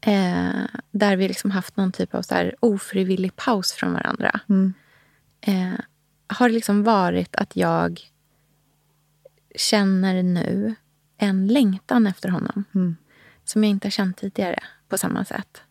[0.00, 4.40] Eh, där vi liksom haft någon typ av så ofrivillig paus från varandra.
[5.40, 5.72] Eh,
[6.26, 8.00] har liksom varit att jag
[9.54, 10.74] känner nu
[11.18, 12.64] en längtan efter honom.
[13.44, 15.62] Som jag inte har känt tidigare på samma sätt.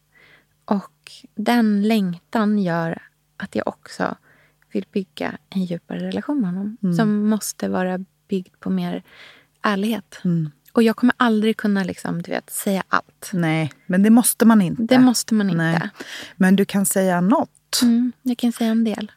[0.65, 3.01] Och den längtan gör
[3.37, 4.15] att jag också
[4.71, 6.77] vill bygga en djupare relation med honom.
[6.97, 9.03] Som måste vara byggd på mer
[9.61, 10.21] ärlighet.
[10.73, 13.29] Och jag kommer aldrig kunna liksom, du vet, säga allt.
[13.33, 14.83] Nej, men det måste man inte.
[14.83, 15.57] Det måste man inte.
[15.57, 15.89] Nej.
[16.35, 17.79] Men du kan säga något.
[17.81, 19.11] Mm, jag kan säga en del.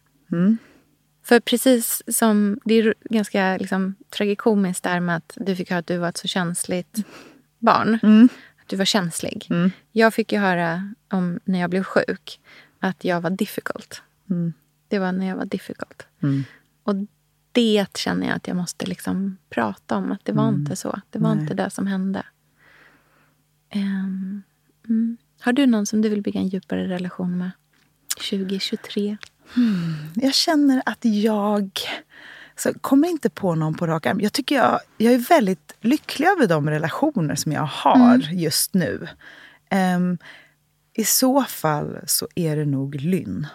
[1.23, 5.87] För precis som, det är ganska liksom, tragikomiskt där med att du fick höra att
[5.87, 7.05] du var ett så känsligt
[7.59, 7.99] barn.
[8.63, 9.47] Att du var känslig.
[9.93, 12.41] Jag fick ju höra om när jag blev sjuk
[12.79, 14.03] att jag var difficult.
[14.89, 16.07] Det var när jag var difficult.
[16.83, 16.95] Och
[17.53, 20.13] det känner jag att jag måste liksom prata om.
[20.13, 21.01] Att det var inte så.
[21.11, 22.23] Det var inte det som hände.
[23.71, 24.43] Mm.
[25.41, 27.51] Har du någon som du vill bygga en djupare relation med
[28.31, 29.17] 2023?
[30.15, 31.71] Jag känner att jag
[32.57, 34.21] så kommer inte på någon på rak arm.
[34.21, 39.09] Jag, tycker jag, jag är väldigt lycklig över de relationer som jag har just nu.
[39.71, 40.19] Ehm,
[40.95, 43.47] I så fall så är det nog Lynn.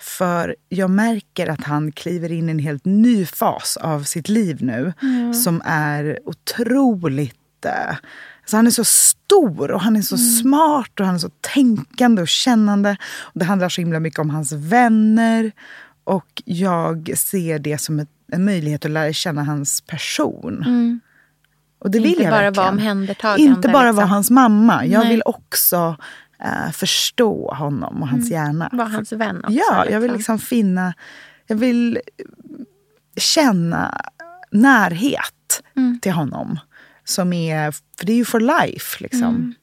[0.00, 4.62] För jag märker att han kliver in i en helt ny fas av sitt liv
[4.62, 4.92] nu.
[5.34, 7.64] Som är otroligt...
[7.64, 7.96] eh,
[8.40, 12.22] Alltså han är så stor och han är så smart och han är så tänkande
[12.22, 12.96] och kännande.
[13.20, 15.52] Och det handlar så himla mycket om hans vänner.
[16.04, 20.64] Och jag ser det som ett, en möjlighet att lära känna hans person.
[21.78, 22.64] Och det vill Inte jag bara verkligen.
[22.64, 24.08] vara omhändertagande, Inte bara vara liksom.
[24.10, 24.86] hans mamma.
[24.86, 25.08] Jag Nej.
[25.08, 25.96] vill också
[26.44, 28.68] eh, förstå honom och hans hjärna.
[28.72, 29.52] Vara hans vän också.
[29.52, 30.94] Ja, jag vill liksom finna...
[31.46, 31.98] Jag vill
[33.16, 34.00] känna
[34.50, 35.34] närhet
[35.76, 35.98] Mm.
[36.00, 36.58] till honom.
[37.10, 39.02] Som är, för det är ju for life.
[39.02, 39.54] Liksom.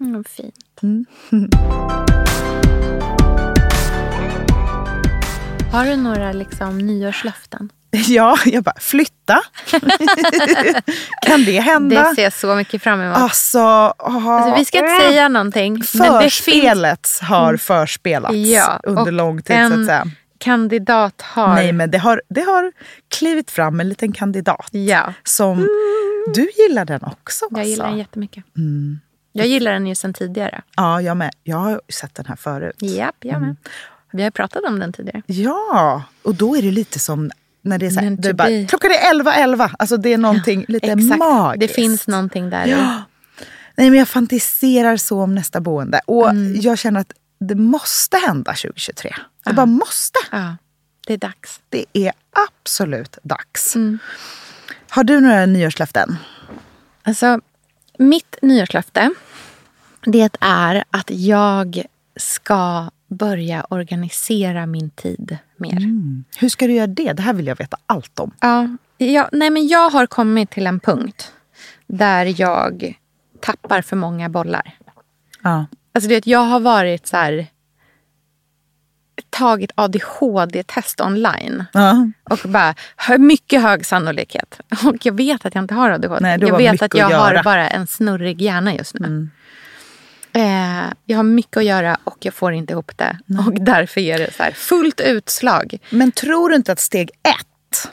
[0.00, 0.54] Mm, fint.
[5.72, 7.72] Har du några liksom, nyårslöften?
[8.08, 9.40] Ja, jag bara, flytta.
[11.26, 12.08] kan det hända?
[12.08, 13.16] Det ser jag så mycket fram emot.
[13.16, 15.74] Alltså, Alltså, vi ska inte säga någonting.
[15.74, 19.56] det finns Förspelet har förspelats Ja, under lång tid.
[19.56, 20.06] en Så att säga.
[20.38, 21.54] kandidat har...
[21.54, 22.72] Nej, men det har, det har
[23.18, 24.68] klivit fram en liten kandidat.
[24.70, 25.68] Ja, Som,
[26.34, 27.44] Du gillar den också.
[27.50, 27.98] jag gillar den alltså.
[27.98, 28.44] jättemycket.
[29.32, 30.62] Jag gillar den ju sen tidigare.
[30.76, 31.30] Ja, jag med.
[31.44, 32.76] Jag har sett den här förut.
[32.78, 33.56] Japp, jag med.
[34.12, 35.22] Vi har pratat om den tidigare.
[35.26, 37.30] Ja, och då är det lite som
[37.62, 38.66] när det är så här, to bara, be.
[38.68, 39.70] klockan är 11, 11.
[39.78, 41.18] Alltså det är någonting lite Exakt.
[41.18, 41.60] magiskt.
[41.60, 42.66] Det finns någonting där.
[42.66, 43.02] Ja.
[43.76, 46.00] Nej, men jag fantiserar så om nästa boende.
[46.06, 46.60] Och Mm.
[46.60, 49.14] jag känner att det måste hända 2023.
[49.44, 50.18] Det bara måste.
[50.30, 50.56] Ja,
[51.06, 51.60] det är dags.
[51.68, 52.12] Det är
[52.48, 53.76] absolut dags.
[53.76, 53.98] Mm.
[54.94, 56.16] Har du några nyårslöften?
[57.02, 57.40] Alltså,
[57.98, 59.10] mitt nyårslöfte
[60.06, 61.82] det är att jag
[62.16, 65.80] ska börja organisera min tid mer.
[66.38, 67.12] Hur ska du göra det?
[67.12, 68.30] Det här vill jag veta allt om.
[68.40, 71.32] Ja, jag, nej men jag har kommit till en punkt
[71.86, 72.98] där jag
[73.40, 74.78] tappar för många bollar.
[75.42, 75.66] Ja.
[75.92, 77.46] Alltså du vet, jag har varit så här
[79.32, 81.64] tagit ADHD-test online.
[81.72, 82.10] Ja.
[82.30, 82.74] Och bara,
[83.18, 84.60] mycket hög sannolikhet.
[84.86, 86.20] Och jag vet att jag inte har ADHD.
[86.20, 89.06] Nej, jag vet att jag att har bara en snurrig hjärna just nu.
[89.06, 89.30] Mm.
[90.32, 93.18] Eh, jag har mycket att göra och jag får inte ihop det.
[93.46, 95.78] Och därför ger det så här fullt utslag.
[95.90, 97.90] Men tror du inte att steg ett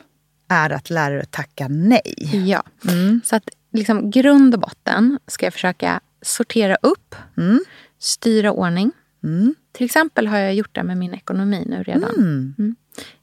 [0.49, 2.45] är att lära dig att tacka nej?
[2.47, 2.63] Ja.
[2.87, 3.21] Mm.
[3.25, 7.59] Så att liksom, grund och botten ska jag försöka sortera upp, Mm.
[7.99, 8.91] styra ordning.
[9.71, 12.15] Till exempel har jag gjort det med min ekonomi nu redan.
[12.17, 12.75] Mm.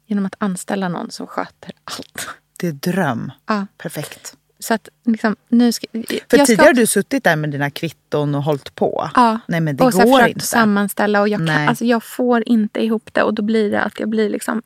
[0.06, 2.28] Genom att anställa någon som sköter allt.
[2.58, 3.32] Det är dröm.
[3.46, 3.66] Ja.
[3.78, 4.36] Perfekt.
[4.58, 7.70] Så att liksom, nu ska, För jag ska tidigare har du suttit där med dina
[7.70, 9.10] kvitton och hållit på.
[9.14, 9.38] Ja.
[9.48, 10.46] Nej men det och går inte.
[10.46, 11.66] sammanställa och jag, kan, Nej.
[11.66, 13.22] alltså jag får inte ihop det.
[13.22, 14.62] Och då blir det att jag blir liksom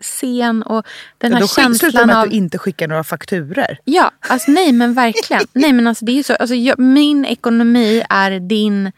[0.00, 0.86] sen och
[1.18, 2.22] den Ja, här då slutar det känslan med av...
[2.22, 3.78] att du inte skickar några fakturer.
[3.84, 5.42] Ja, alltså nej men verkligen.
[5.52, 6.34] nej men alltså det är så.
[6.34, 8.92] Alltså, jag, min ekonomi är din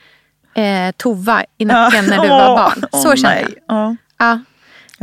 [0.57, 3.03] eh, tova i nacken när du var barn.
[3.03, 3.55] Så känner nej.
[3.69, 3.97] jag.
[4.19, 4.41] Ja.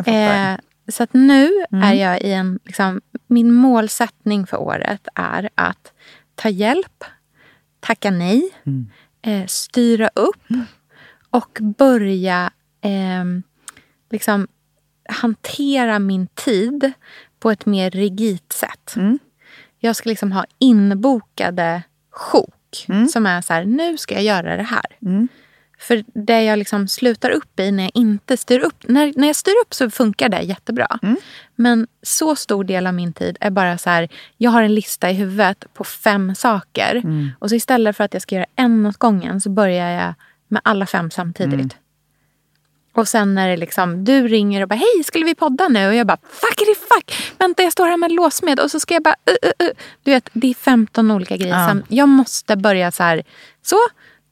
[0.05, 0.53] Mm.
[0.53, 0.59] Eh,
[0.91, 2.59] så att nu är jag i en...
[2.65, 5.93] Liksom, min målsättning för året är att
[6.35, 7.03] ta hjälp,
[7.79, 8.89] tacka nej, Mm.
[9.21, 10.43] eh, styra upp
[11.29, 12.51] och börja
[12.81, 13.23] eh,
[14.11, 14.47] liksom,
[15.09, 16.91] hantera min tid
[17.39, 18.93] på ett mer rigitt sätt.
[18.95, 19.19] Mm.
[19.79, 23.07] Jag ska liksom ha inbokade sjok Mm.
[23.07, 24.85] som är så här, nu ska jag göra det här.
[25.83, 28.75] För det jag liksom slutar upp i när jag inte styr upp.
[28.87, 30.99] När, när jag styr upp så funkar det jättebra.
[31.55, 34.09] Men så stor del av min tid är bara så här.
[34.37, 37.01] Jag har en lista i huvudet på fem saker.
[37.39, 40.13] Och så istället för att jag ska göra en åt gången så börjar jag
[40.47, 41.75] med alla fem samtidigt.
[42.95, 45.87] Och sen när det liksom, du ringer och bara hej, skulle vi podda nu?
[45.87, 48.93] Och jag bara fuckity fuck, vänta jag står här med en låsmed och så ska
[48.93, 49.73] jag bara uh, uh, uh.
[50.03, 51.55] Du vet, det är 15 olika grejer.
[51.55, 51.75] Ja.
[51.87, 53.23] Jag måste börja så här,
[53.61, 53.75] så,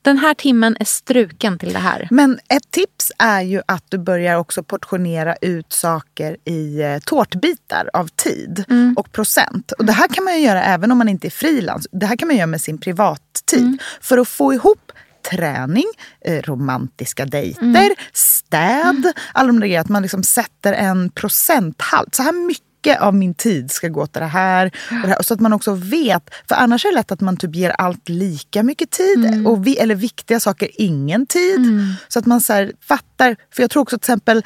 [0.02, 2.08] den här timmen är struken till det här.
[2.12, 7.90] Men ett tips är ju att du börjar också portionera ut saker i eh, tårtbitar
[7.94, 8.94] av tid Mm.
[8.98, 9.72] och procent.
[9.72, 11.88] Och det här kan man ju göra även om man inte är frilans.
[11.92, 13.60] Det här kan man göra med sin privattid.
[13.62, 13.78] Mm.
[14.02, 14.92] För att få ihop
[15.32, 15.86] träning,
[16.26, 17.96] eh, romantiska dejter, Mm.
[18.14, 19.82] städ, alla de där grejerna.
[19.82, 22.16] Att man liksom sätter en procenthalt.
[22.16, 24.66] Så här mycket av min tid ska gå till det här.
[24.90, 25.22] Och det här.
[25.24, 26.30] Så att man också vet.
[26.50, 29.48] För annars är det lätt att man typ ger allt lika mycket tid.
[29.48, 31.60] Och vi, eller viktiga saker ingen tid.
[32.08, 33.36] Så att man så här fattar.
[33.54, 34.44] För jag tror också till exempel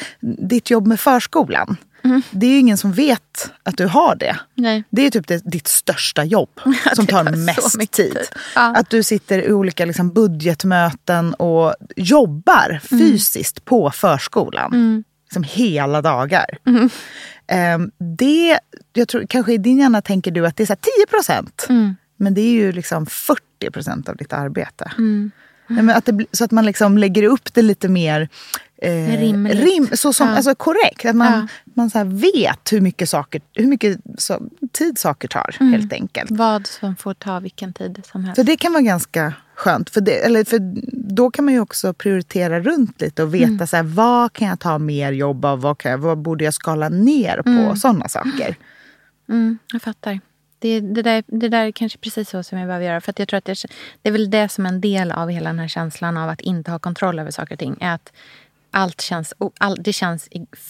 [0.49, 1.77] ditt jobb med förskolan.
[2.31, 4.35] Det är ju ingen som vet att du har det.
[4.55, 4.83] Nej.
[4.89, 6.49] Det är typ det, ditt största jobb
[6.95, 8.17] som tar mest mycket tid.
[8.55, 8.75] Ja.
[8.75, 12.99] Att du sitter i olika liksom, budgetmöten och jobbar Mm.
[13.07, 15.03] fysiskt på förskolan.
[15.25, 16.45] Liksom hela dagar.
[16.67, 16.89] Mm.
[17.47, 18.59] Ehm, det,
[18.93, 21.65] jag tror, kanske i din hjärna tänker du att det är så här 10 procent.
[21.69, 21.95] Mm.
[22.17, 24.91] Men det är ju liksom 40 procent av ditt arbete.
[25.67, 28.29] Nej, men att det, så att man liksom lägger upp det lite mer
[28.81, 29.55] eh, Rimligt.
[29.55, 30.35] rim, så som, Ja.
[30.35, 31.05] alltså korrekt.
[31.05, 31.47] Att man, Ja.
[31.73, 34.41] man så vet hur mycket, saker, hur mycket så,
[34.71, 35.73] tid saker tar Mm.
[35.73, 36.31] helt enkelt.
[36.31, 38.35] Vad som får ta vilken tid som helst.
[38.35, 39.89] Så det kan vara ganska skönt.
[39.89, 40.59] För, det, eller för
[41.15, 43.67] då kan man ju också prioritera runt lite och veta Mm.
[43.67, 45.61] så här, vad kan jag ta mer jobb av?
[45.61, 47.49] Vad, kan jag, vad borde jag skala ner på?
[47.49, 47.75] Mm.
[47.75, 48.55] Sådana saker.
[49.29, 50.19] Mm, jag fattar.
[50.59, 53.01] Det, det, där, det där är kanske precis så som jag behöver göra.
[53.01, 53.65] För jag tror att det,
[54.01, 56.41] det är väl det som är en del av hela den här känslan av att
[56.41, 57.77] inte ha kontroll över saker och ting.
[57.81, 58.13] Är att
[58.75, 60.29] allt känns, all, det känns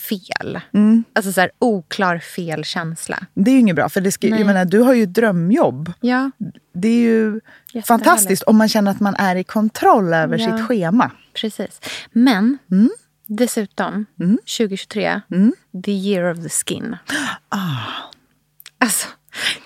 [0.09, 0.59] fel.
[0.73, 1.03] Mm.
[1.13, 3.25] Alltså så här, oklar fel känsla.
[3.33, 3.89] Det är ju inget bra.
[3.89, 5.93] För det ska, jag menar, du har ju ett drömjobb.
[6.01, 6.31] Ja,
[6.73, 7.41] Det är ju
[7.85, 10.57] fantastiskt om man känner att man är i kontroll över Ja.
[10.57, 11.11] sitt schema.
[11.33, 11.79] precis.
[12.11, 12.89] Men Mm.
[13.27, 14.05] dessutom,
[14.57, 15.21] 2023,
[15.85, 16.97] the year of the skin.
[17.49, 17.57] Ah.
[18.77, 19.07] Alltså,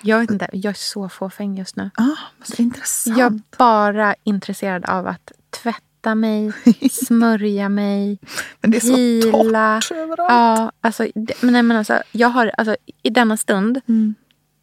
[0.02, 1.90] jag vet inte, jag är så fåfäng just nu.
[1.94, 2.04] Ah,
[2.44, 3.18] så intressant.
[3.18, 5.32] Jag är bara intresserad av att
[5.62, 6.52] tvätta mig,
[6.90, 8.18] smörja mig,
[8.60, 9.80] Men det är så pila.
[9.80, 10.30] torrt överallt.
[10.30, 14.14] Ja, alltså, det, men, nej, men alltså, jag har alltså, i denna stund Mm.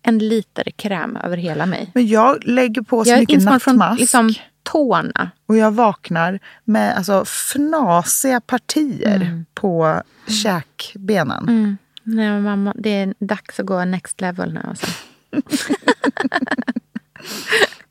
[0.01, 1.91] en liter kräm över hela mig.
[1.93, 3.99] Men jag lägger på så Jag mycket insmord från nattmask.
[3.99, 4.33] liksom,
[4.63, 5.31] tårna.
[5.45, 9.45] Och jag vaknar med alltså, fnasiga partier Mm.
[9.53, 10.01] på
[10.43, 11.77] käkbenen.
[12.03, 14.61] Nej, men mamma, det är dags att gå next level nu.
[14.69, 14.87] Alltså.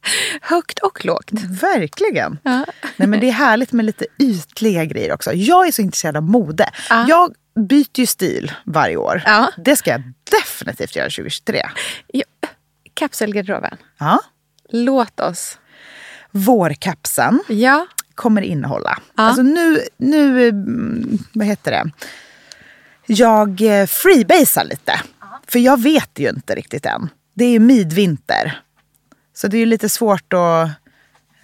[0.40, 1.30] Högt och lågt.
[1.60, 2.38] Verkligen.
[2.42, 2.64] Ja.
[2.96, 5.32] Nej, men det är härligt med lite ytliga grejer också.
[5.32, 6.70] Jag är så intresserad av mode.
[6.90, 7.04] Ja.
[7.08, 7.34] Jag
[7.68, 9.22] byter ju stil varje år.
[9.26, 9.50] Ja.
[9.56, 11.68] Det ska jag definitivt göra 2023.
[12.06, 12.24] Ja,
[12.94, 13.76] Kapselgarderoben.
[13.98, 14.20] Ja.
[14.70, 15.58] Låt oss.
[16.30, 17.86] Vårkapsen Ja.
[18.14, 18.98] kommer innehålla.
[19.16, 19.22] Ja.
[19.22, 21.90] Alltså nu, nu, mm, vad heter det?
[23.06, 25.00] Jag eh, freebasar lite.
[25.48, 27.08] För jag vet ju inte riktigt än.
[27.34, 28.60] Det är ju midvinter.
[29.36, 30.68] Så det är lite svårt att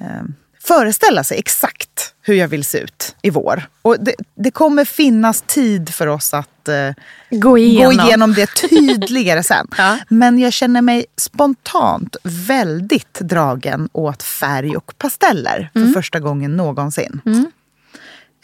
[0.01, 0.23] eh,
[0.63, 3.63] föreställa sig exakt hur jag vill se ut i vår.
[3.83, 6.91] Och det, det kommer finnas tid för oss att eh,
[7.31, 7.97] Gå igenom.
[7.97, 9.67] gå igenom det tydligare sen.
[9.79, 9.99] Ja.
[10.09, 15.95] Men jag känner mig spontant väldigt dragen åt färg och pasteller för Mm.
[15.95, 17.21] första gången någonsin.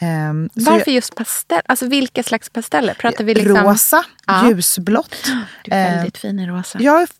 [0.01, 1.61] Ehm, så Varför just pastell?
[1.65, 2.93] Alltså vilka slags pasteller?
[2.93, 3.57] Pratar vi liksom...
[3.57, 4.49] Rosa, Ja.
[4.49, 5.15] ljusblått.
[5.63, 6.77] Du är väldigt fin i rosa.
[6.81, 7.13] jag, fun-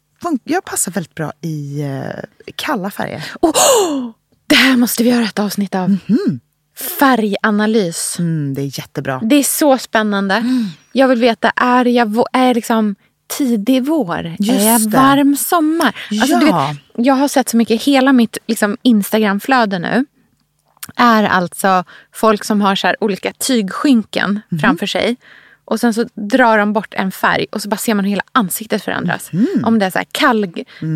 [0.43, 2.24] jag passar väldigt bra i eh,
[2.55, 3.24] kalla färger.
[3.41, 4.11] Oh,
[4.47, 5.97] det här måste vi göra ett avsnitt av.
[6.99, 8.15] Färganalys.
[8.20, 9.20] Mm, det är jättebra.
[9.24, 10.43] Det är så spännande.
[10.91, 12.95] Jag vill veta, är jag är liksom
[13.38, 14.36] tidig vår?
[14.39, 14.97] Just är jag det.
[14.97, 15.95] varm sommar?
[16.11, 16.67] Alltså, du Ja.
[16.67, 20.05] vet, jag har sett så mycket, hela mitt liksom, Instagramflöde nu
[20.95, 24.59] är alltså folk som har så olika tygskynken Mhm.
[24.59, 25.15] framför sig.
[25.70, 28.24] Och sen så drar de bort en färg och så bara ser man hur hela
[28.32, 29.32] ansiktet förändras.
[29.34, 29.47] Mhm.
[29.65, 30.53] Om det är så här kall,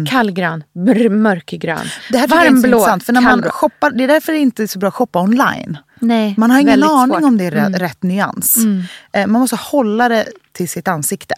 [0.10, 1.88] kallgrön, brr, mörkgrön, Mm.
[2.12, 3.04] Det här jag är så varmblå, intressant.
[3.04, 5.78] För när man shoppar, det är därför det inte är så bra att shoppa online.
[6.00, 7.18] Nej, Man har ingen aning svårt.
[7.18, 7.28] Mm.
[7.28, 8.58] om det är rätt, rätt nyans.
[9.14, 11.36] Eh, Man måste hålla det till sitt ansikte.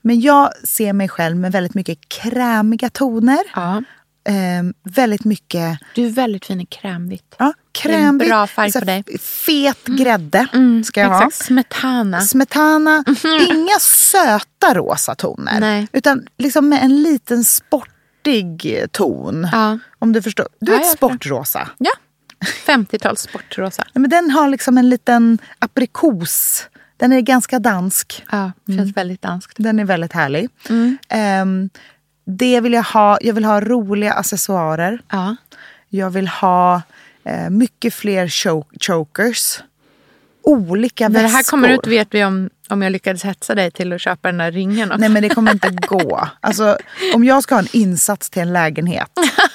[0.00, 3.40] Men jag ser mig själv med väldigt mycket krämiga toner.
[3.54, 3.82] Ja,
[4.24, 7.34] Eh, väldigt mycket du är väldigt fin i krämvitt.
[7.38, 7.52] ja, är
[7.82, 8.28] krämigt.
[8.30, 9.04] bra färg på dig.
[9.08, 9.18] Mm.
[9.20, 10.46] Fet grädde
[10.86, 12.16] ska jag Exakt, smetana.
[12.18, 12.24] ha.
[12.24, 13.04] Smetana.
[13.50, 15.60] Inga söta rosa toner.
[15.60, 15.86] Nej.
[15.92, 19.48] Utan liksom med en liten sportig ton.
[19.52, 19.78] Ja.
[19.98, 20.48] Om du förstår.
[20.60, 21.08] Du Ja, jag förstår.
[21.08, 21.68] sportrosa.
[21.78, 21.90] Ja,
[22.66, 23.84] 50-tals sportrosa.
[23.94, 26.66] Men den har liksom en liten aprikos.
[26.96, 28.24] Den är ganska dansk.
[28.30, 29.54] Ja, känns väldigt danskt.
[29.58, 30.48] Den är väldigt härlig.
[30.68, 30.98] Mm.
[31.08, 31.70] Ehm,
[32.32, 33.18] det vill jag ha.
[33.20, 35.02] Jag vill ha roliga accessoarer.
[35.10, 35.36] Ja.
[35.88, 36.82] Jag vill ha
[37.24, 39.60] eh, mycket fler cho- chokers.
[40.42, 41.36] olika När det väskor.
[41.36, 44.38] här kommer ut vet vi om, om jag lyckades hetsa dig till att köpa den
[44.38, 45.00] där ringen också.
[45.00, 46.28] Nej men det kommer inte gå.
[46.40, 46.78] Alltså,
[47.14, 49.10] om jag ska ha en insats till en lägenhet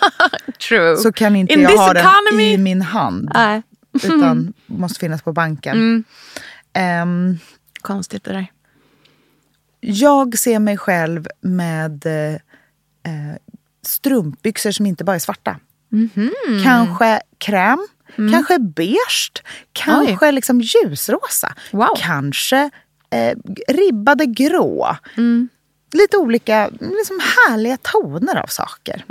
[0.69, 0.97] True.
[0.97, 2.53] så kan inte In jag ha den economy.
[2.53, 3.31] i min hand.
[3.33, 3.61] Nej.
[4.03, 5.77] Utan måste finnas på banken.
[5.77, 6.03] Mm.
[6.73, 7.39] Ehm,
[7.81, 8.47] Konstigt det där.
[9.79, 12.39] jag ser mig själv med eh,
[13.07, 13.35] eh,
[13.85, 15.59] strumpbyxor som inte bara är svarta.
[15.89, 16.31] Mhm.
[16.63, 17.87] Kanske kräm,
[18.17, 18.33] Mm.
[18.33, 19.31] kanske beige,
[19.73, 21.53] kanske liksom ljusrosa.
[21.71, 21.87] Wow.
[21.97, 22.69] Kanske
[23.09, 23.37] eh,
[23.67, 24.95] ribbade grå.
[25.17, 25.49] Mm.
[25.93, 29.05] Lite olika liksom härliga toner av saker.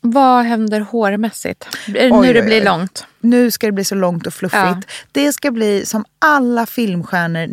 [0.00, 1.68] Vad händer hårmässigt?
[1.88, 2.64] Är det Oj, nu det oj, blir oj.
[2.64, 3.06] långt?
[3.20, 4.62] Nu ska det bli så långt och fluffigt.
[4.64, 4.80] Ja.
[5.12, 7.46] Det ska bli som alla filmstjärnor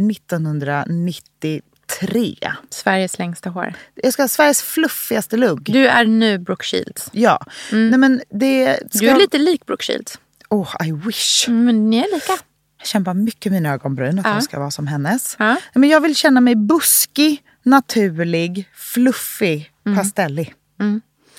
[2.02, 2.52] 1993.
[2.70, 3.74] Sveriges längsta hår.
[3.96, 5.62] Jag ska ha Sveriges fluffigaste lugg.
[5.74, 7.10] Du är nu Brooke Shields.
[7.12, 7.46] Ja.
[7.72, 8.80] Nej, men det.
[8.92, 10.20] Du är lite lik Brooke Shields.
[10.50, 11.48] Oh, I wish.
[11.48, 12.34] Mm, Men ni är lika.
[12.78, 14.34] Jag kämpar mycket med mina ögonbryn att Ja.
[14.34, 15.36] de ska vara som hennes.
[15.40, 15.58] Ja.
[15.74, 19.98] Men jag vill känna mig buskig, naturlig, fluffig, Mm.
[19.98, 20.54] pastellig.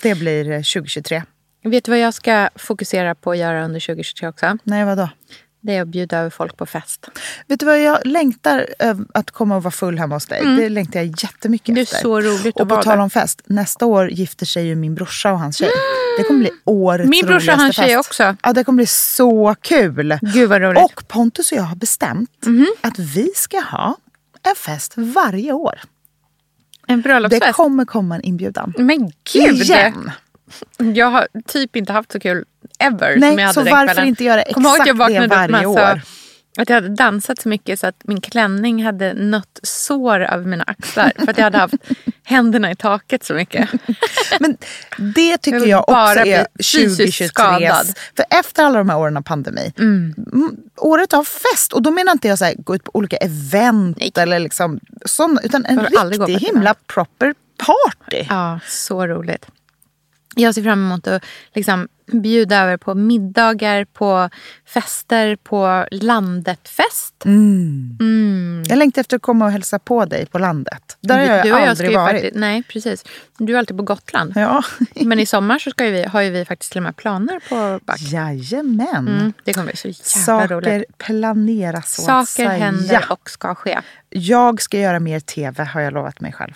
[0.01, 1.23] Det blir eh, 2023.
[1.63, 4.57] Vet du vad jag ska fokusera på att göra under 2023 också?
[4.63, 5.09] Nej, vadå?
[5.65, 7.05] Det är att bjuda över folk på fest.
[7.47, 8.67] Vet du vad, jag längtar
[9.13, 10.43] att komma och vara full hemma hos dig.
[10.57, 11.75] Det längtar jag jättemycket Mm.
[11.75, 11.97] Det är efter.
[11.97, 15.31] så roligt Och att på tal om fest, nästa år gifter sig ju min brorsa
[15.31, 15.69] och hans tjej.
[16.17, 18.09] Det kommer bli årets Min brorsa och roligaste hans tjej fest.
[18.09, 18.35] också.
[18.43, 20.17] Ja, det kommer bli så kul.
[20.21, 20.83] Gud vad roligt.
[20.83, 22.29] Och Pontus och jag har bestämt
[22.81, 23.95] att vi ska ha
[24.43, 25.79] en fest varje år.
[26.87, 27.53] en Det bröllopsfest.
[27.55, 28.73] kommer komma en inbjudan.
[28.77, 29.61] Men gud!
[29.61, 30.11] Igen!
[30.77, 32.45] Jag har typ inte haft så kul
[32.79, 34.07] ever Nej, som jag hade så den varför kvällen.
[34.07, 36.01] inte göra ihåg att jag exakt det upp varje alltså, år?
[36.57, 40.63] Att jag hade dansat så mycket så att min klänning hade nött sår över mina
[40.63, 41.11] axlar.
[41.15, 41.75] För att jag hade haft
[42.23, 43.69] händerna i taket så mycket.
[44.39, 44.57] Men
[44.97, 47.27] det tycker jag bara också är bli fysiskt 2023.
[47.27, 47.87] skadad.
[48.15, 50.13] För efter alla de här åren av pandemi, mm,
[50.77, 51.73] året av fest.
[51.73, 55.39] Och då menar inte jag så här, gå ut på olika event eller liksom sån,
[55.43, 58.25] utan en riktig himla proper party.
[58.29, 59.45] Ja, så roligt.
[60.35, 61.23] Jag ser fram emot att
[61.53, 64.29] liksom bjuda över på middagar, på
[64.65, 67.15] fester, på landet-fest.
[68.67, 70.97] Jag längtar efter att komma och hälsa på dig på landet.
[71.01, 72.11] Där har jag du och jag aldrig varit.
[72.11, 73.03] faktiskt, Nej, precis.
[73.37, 74.33] Du är alltid på Gotland.
[74.35, 74.63] Ja.
[75.05, 77.39] Men i sommar så ska ju vi, har ju vi faktiskt till och med planer
[77.49, 78.01] på back.
[78.01, 79.07] Jajamän.
[79.07, 80.97] Mm, det kommer bli så jävla Saker roligt.
[80.97, 83.79] planeras att Saker händer och ska ske.
[84.09, 86.53] Jag ska göra mer tv har jag lovat mig själv.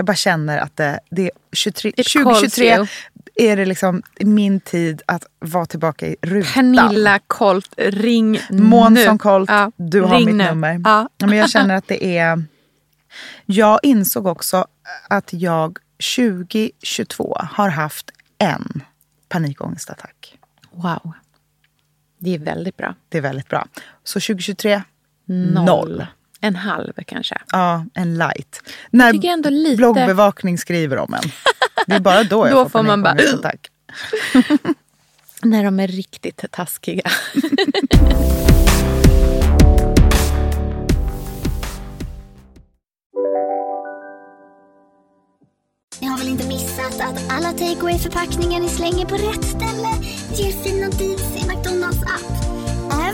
[0.00, 2.86] Jag bara känner att det, det är 23, It calls 2023 you.
[3.34, 6.52] är det liksom min tid att vara tillbaka i rutan.
[6.52, 9.18] Pernilla Colt, ring Månsson nu.
[9.18, 10.44] Colt, Ja, du har mitt nu.
[10.44, 10.80] nummer.
[10.84, 11.08] Ja.
[11.18, 12.44] Men jag känner att det är...
[13.46, 14.66] Jag insåg också
[15.08, 15.78] att jag
[16.16, 18.82] 2022 har haft en
[19.28, 20.38] panikångestattack.
[20.70, 21.12] Wow.
[22.18, 22.94] Det är väldigt bra.
[23.08, 23.66] Det är väldigt bra.
[24.04, 24.82] Så 2023,
[25.24, 25.64] Noll.
[25.64, 26.06] noll.
[26.40, 27.38] En halv kanske.
[27.52, 28.62] Ja, en light.
[28.90, 29.12] När
[29.50, 31.30] lite- bloggbevakning skriver om en.
[31.86, 33.68] Det är bara då jag Då får får man bara, panikångestattack.
[35.42, 37.10] När de är riktigt taskiga.
[46.00, 49.88] Ni har väl inte missat att alla takeaway förpackningar ni slänger på rätt ställe
[50.34, 52.39] ger fina deals i McDonalds app.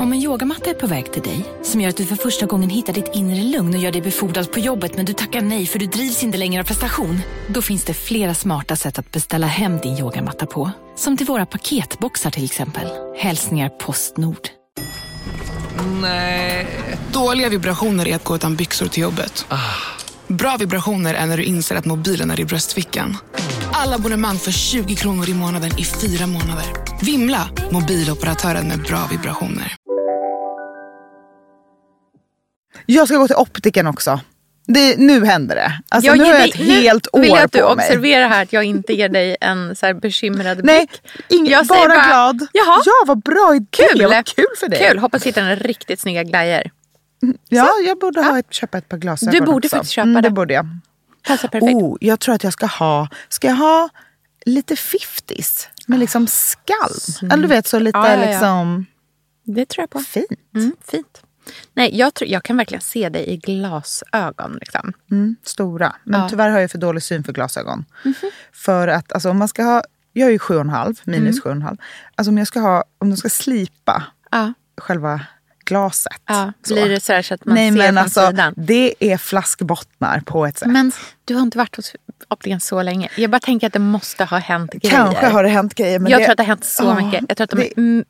[0.00, 2.70] Om en yogamatta är på väg till dig, som gör att du för första gången
[2.70, 5.78] hittar ditt inre lugn och gör dig befordrad på jobbet men du tackar nej för
[5.78, 7.20] du drivs inte längre av prestation.
[7.48, 10.70] Då finns det flera smarta sätt att beställa hem din yogamatta på.
[10.96, 12.88] Som till våra paketboxar till exempel.
[13.18, 14.48] Hälsningar Postnord.
[17.12, 19.46] Dåliga vibrationer är att gå utan byxor till jobbet.
[20.28, 23.16] Bra vibrationer är när du inser att mobilen är i bröstfickan.
[23.72, 26.66] Alla abonnemang för 20 kronor i månaden i fyra månader.
[27.02, 27.48] Vimla!
[27.70, 29.79] Mobiloperatören med bra vibrationer.
[32.94, 34.20] Jag ska gå till optiken också.
[34.66, 35.72] Det, nu händer det.
[35.88, 37.86] Alltså, Jag nu har jag ett helt år vill jag att du på mig.
[37.86, 41.22] observerar här att jag inte ger dig en så här bekymrad Nej, blick.
[41.28, 42.46] ingen, Jag bara, säger glad.
[42.52, 43.66] Jaha, Ja, vad bra idé.
[43.70, 44.06] kul.
[44.06, 44.88] Vad kul för dig.
[44.88, 46.62] Kul, hoppas hitta en riktigt snygga glajjor.
[47.48, 49.76] Ja, jag borde ha ett, köpa ett par glasögon Du borde också.
[49.76, 50.28] faktiskt köpa mm, det.
[50.28, 50.32] det.
[50.34, 50.66] borde jag.
[51.26, 51.74] Passar perfekt.
[51.74, 53.88] Oh, jag tror att jag ska ha, ska jag ha
[54.46, 57.30] lite 50s med liksom skalm?
[57.32, 58.26] Eller du vet så lite Ja, ja, ja.
[58.30, 58.86] liksom
[59.44, 59.98] Det tror jag på.
[60.00, 60.26] fint.
[60.54, 61.22] Mm, fint.
[61.74, 64.56] Nej, jag, tror, jag kan verkligen se dig i glasögon.
[64.60, 64.92] Liksom.
[65.10, 65.96] Mm, stora.
[66.04, 66.28] Men Ja.
[66.28, 67.84] tyvärr har jag för dålig syn för glasögon.
[68.52, 69.82] För att alltså, om man ska ha,
[70.12, 71.62] jag är ju 7,5, minus Mm.
[71.62, 71.76] 7,5.
[72.14, 74.52] Alltså om jag ska ha, om de ska slipa Ja.
[74.80, 75.20] själva
[75.70, 76.12] glaset.
[76.28, 78.54] Ja, blir det så så att man Nej ser men alltså, sidan?
[78.56, 80.68] det är flaskbottnar på ett sätt.
[80.68, 80.92] Men
[81.24, 81.92] du har inte varit hos
[82.28, 83.08] optikern så länge.
[83.16, 84.96] Jag bara tänker att det måste ha hänt grejer.
[84.96, 85.98] Kanske har det hänt grejer.
[85.98, 87.24] Men jag det, tror att det har hänt så Ja, mycket.
[87.28, 88.04] Jag tror att de det- är mm,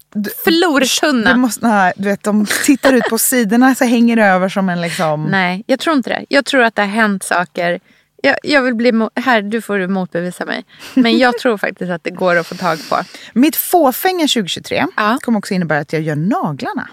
[0.45, 1.31] flortunna.
[1.33, 4.69] det måste, nej, du vet, de tittar ut på sidorna så hänger det över som
[4.69, 5.25] en liksom...
[5.25, 6.25] Nej, jag tror inte det.
[6.29, 7.81] Jag tror att det har hänt saker.
[8.23, 10.64] Jag, jag vill bli här, du får motbevisa mig.
[10.95, 12.97] Men jag tror faktiskt att det går att få tag på.
[13.33, 14.87] Mitt fåfänga 2023
[15.21, 16.89] kommer också innebära att jag gör naglarna.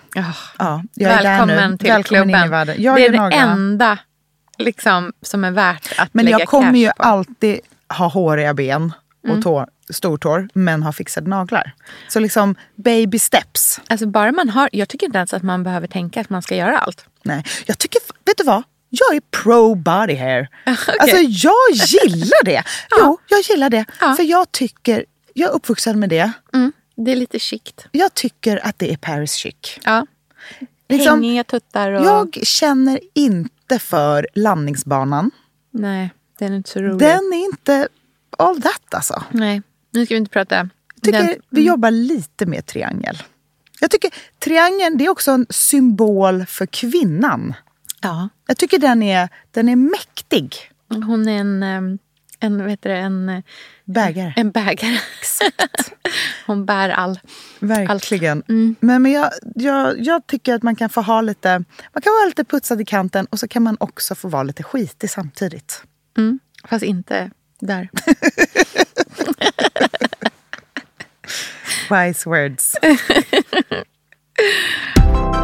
[0.58, 2.68] Ja, jag Välkommen till Välkommen klubben.
[2.96, 3.52] det är det naglarna.
[3.54, 3.98] enda
[4.58, 7.04] liksom, som är värt att Men lägga jag kommer cash ju på.
[7.04, 7.60] alltid
[7.98, 9.42] ha håriga ben och Mm.
[9.44, 11.72] tår, stortår, men ha fixade naglar.
[12.08, 13.80] Så liksom baby steps.
[13.88, 16.56] Alltså bara man har, jag tycker inte ens att man behöver tänka att man ska
[16.56, 17.06] göra allt.
[17.24, 18.64] Nej, jag tycker, vet du vad?
[18.90, 20.48] Jag är pro body hair.
[21.00, 22.64] Alltså jag gillar det.
[23.00, 23.86] Jo, jag gillar det.
[24.00, 26.32] För jag tycker, jag är uppvuxen med det.
[26.54, 27.86] Mm, det är lite chict.
[27.92, 29.80] Jag tycker att det är Paris chic.
[29.84, 30.06] Ja.
[30.90, 32.06] Liksom, Hängiga tuttar och...
[32.06, 35.32] Jag känner inte för landningsbanan.
[35.72, 36.10] Nej,
[36.40, 37.00] den är inte så rolig.
[37.00, 37.88] Den är inte
[38.38, 39.24] all that alltså.
[39.32, 39.62] Nej,
[39.92, 40.56] nu ska vi inte prata.
[40.96, 43.24] Jag tycker Den- vi jobbar lite med triangel.
[43.80, 47.54] Jag tycker triangeln det är också en symbol för kvinnan.
[48.08, 48.30] Ja.
[48.48, 50.56] Jag tycker den är, den är mäktig.
[50.90, 52.00] Hon är en, em,
[52.40, 53.44] en, vet du, en, eh,
[53.86, 54.34] Bägare.
[54.36, 55.00] en bägare.
[56.46, 57.20] Hon bär all...
[57.60, 58.44] Verkligen.
[58.50, 58.76] Mm.
[58.80, 62.26] Men, men jag, jag, jag tycker att man kan få ha lite, man kan vara
[62.26, 65.84] lite putsad i kanten och så kan man också få vara lite skitig samtidigt.
[66.18, 66.40] Mm.
[66.64, 67.90] Fast inte där.
[72.06, 72.76] Wise words.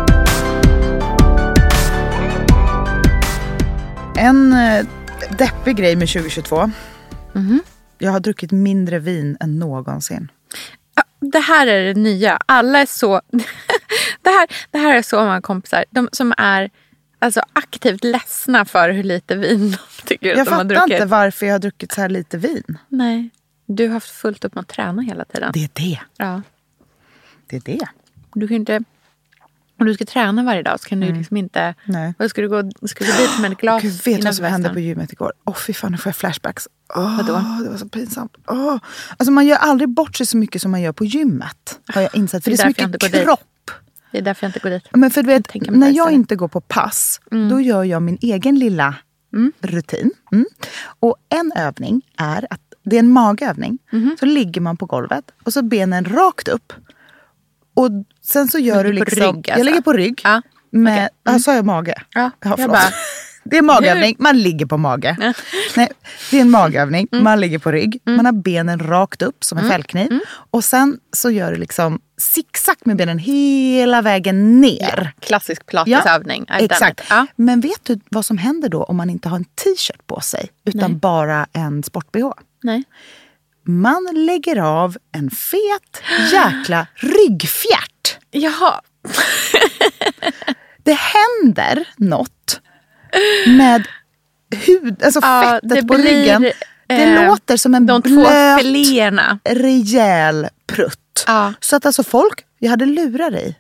[4.24, 4.86] En eh,
[5.38, 6.72] deppig grej med 2022.
[7.34, 7.60] Mhm.
[7.98, 10.32] Jag har druckit mindre vin än någonsin.
[11.20, 12.40] Det här är det nya.
[12.46, 13.22] Alla är så...
[14.22, 15.86] det, här, det här är så många kompisar.
[15.90, 16.70] De som är
[17.20, 20.94] alltså, aktivt ledsna för hur lite vin de tycker att Jag de har fattar druckit.
[20.94, 22.78] inte varför jag har druckit så här lite vin.
[22.88, 23.30] Nej.
[23.66, 25.52] Du har haft fullt upp med att träna hela tiden.
[25.54, 26.00] Det är det.
[26.18, 26.42] Ja.
[27.48, 27.88] Det är det.
[28.34, 28.84] Du kan inte...
[29.80, 31.60] Om du ska träna varje dag så kan du ju liksom inte...
[31.60, 32.14] Mm.
[32.18, 32.30] Nej.
[32.30, 34.46] Ska du gå ska du gå dit med ett glas Gud, vet du vad som
[34.46, 35.34] hände på gymmet igår?
[35.46, 36.68] Åh fy fan, nu får jag flashbacks.
[36.96, 37.64] Åh, Vadå?
[37.64, 38.38] Det var så pinsamt.
[38.48, 38.78] Åh.
[39.18, 41.80] Alltså man gör aldrig bort sig så mycket som man gör på gymmet.
[41.88, 42.44] Har jag insett.
[42.44, 43.72] För det är så därför jag mycket kropp.
[44.12, 44.88] Det är därför jag inte går dit.
[44.92, 48.02] Men för du vet, mig när det jag inte går på pass, då gör jag
[48.02, 48.96] min egen lilla
[49.62, 50.12] rutin.
[50.32, 50.46] Mm.
[51.00, 53.80] Och en övning är att det är en magövning.
[53.92, 54.18] Mhm.
[54.20, 56.74] Så ligger man på golvet och så benen rakt upp.
[57.74, 57.90] Och
[58.26, 59.20] sen så gör du liksom...
[59.24, 59.64] rygg, Jag alltså?
[59.70, 60.22] ligger på rygg.
[60.24, 61.10] Ja, Med, okej.
[61.34, 61.96] ja, sa jag mage?
[62.14, 62.68] Ja, jag förlåt.
[62.72, 62.82] bara-
[63.46, 65.34] Det är magövning, man ligger på mage.
[65.76, 65.90] Nej,
[66.32, 67.24] det är en magövning, Mm.
[67.24, 68.02] man ligger på rygg.
[68.06, 70.20] Man har benen rakt upp som en fällkniv.
[70.52, 75.14] Och sen så gör du liksom zigzag med benen hela vägen ner.
[75.20, 76.46] Klassisk pilatesövning.
[76.48, 77.02] Done exakt.
[77.10, 77.26] Ja.
[77.36, 80.50] Men vet du vad som händer då om man inte har en t-shirt på sig
[80.66, 81.00] utan Nej.
[81.00, 82.32] bara en sport-bh?
[82.64, 82.84] Nej.
[83.66, 86.02] Man lägger av en fet
[86.32, 88.18] jäkla ryggfjärt.
[88.32, 88.82] Jaha.
[90.84, 92.62] Det händer något
[93.48, 93.88] med
[94.66, 96.42] hud, alltså Ja, fettet det på blir, ryggen.
[96.88, 98.62] Det eh, låter som en de blöt,
[99.44, 101.24] rejäl prutt.
[101.28, 101.54] Ja.
[101.60, 103.56] Så att alltså folk, jag hade lurar i.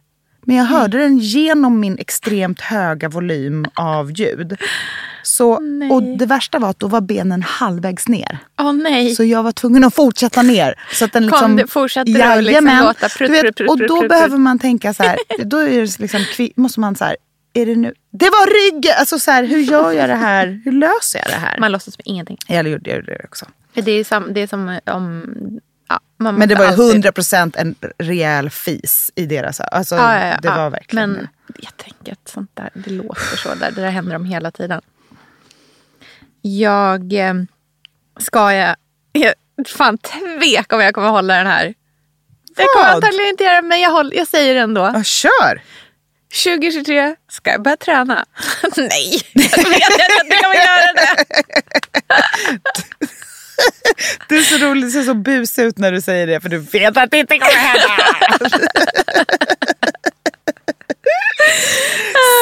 [0.45, 4.57] Men jag hörde den genom min extremt höga volym av ljud.
[5.23, 5.51] Så,
[5.91, 8.37] och det värsta var att då var benen halvvägs ner.
[8.59, 9.15] Åh nej.
[9.15, 10.75] Så jag var tvungen att fortsätta ner.
[10.93, 13.55] Så att den Kom liksom, det- fortsatte det att liksom låta prutt, Du vet, prutt,
[13.55, 15.17] prutt, Och prutt, då prutt, behöver man tänka så här.
[15.43, 16.25] Då är det liksom,
[16.55, 17.15] måste man så här.
[17.53, 17.93] Är det nu?
[18.11, 18.93] Det var ryggen!
[18.99, 20.61] Alltså så här, hur gör jag det här?
[20.65, 21.59] Hur löser jag det här?
[21.59, 22.37] Man låtsas med ingenting.
[22.47, 23.45] Jag gjorde det också.
[23.73, 25.23] Det är, sam, det är som om...
[26.24, 29.59] Man Men det var ju alltid- 100% en rejäl fis i deras...
[29.59, 31.11] Alltså, Ja, ja, ja, det var verkligen...
[31.11, 31.28] Men
[31.59, 33.71] jag tänker att sånt där, det låter så där.
[33.71, 34.82] Det där händer dem hela tiden.
[36.41, 37.34] Jag eh,
[38.19, 38.76] ska jag...
[39.11, 39.34] Jag
[39.67, 41.74] fan tvek om jag kommer hålla den här.
[42.55, 42.95] Jag kommer Vad?
[42.95, 44.91] antagligen inte göra det, men jag, håller, jag säger det ändå.
[44.93, 45.61] Ja, kör!
[46.43, 48.26] 2023 ska jag börja träna.
[48.78, 51.26] Nej, jag vet jag att jag inte kommer göra det.
[54.30, 56.57] Du är så rolig, du ser så busig ut när du säger det för du
[56.57, 58.03] vet att det inte kommer hända.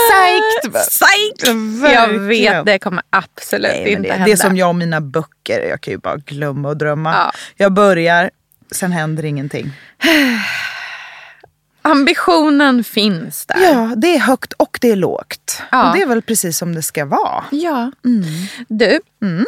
[0.10, 0.74] Psyched!
[0.74, 1.56] Psych!
[1.94, 4.26] Jag vet, det kommer absolut Nej, inte det, hända.
[4.26, 5.60] det är som jag och mina böcker.
[5.70, 7.14] Jag kan ju bara glömma och drömma.
[7.14, 7.32] Ja.
[7.56, 8.32] Jag börjar,
[8.72, 9.72] sen händer ingenting.
[11.82, 13.58] ambitionen finns där.
[13.64, 15.62] Ja, det är högt och det är lågt.
[15.72, 15.88] Ja.
[15.90, 17.44] Och det är väl precis som det ska vara.
[17.52, 17.92] Ja.
[18.06, 18.24] Mm.
[18.68, 19.46] Du, Mm.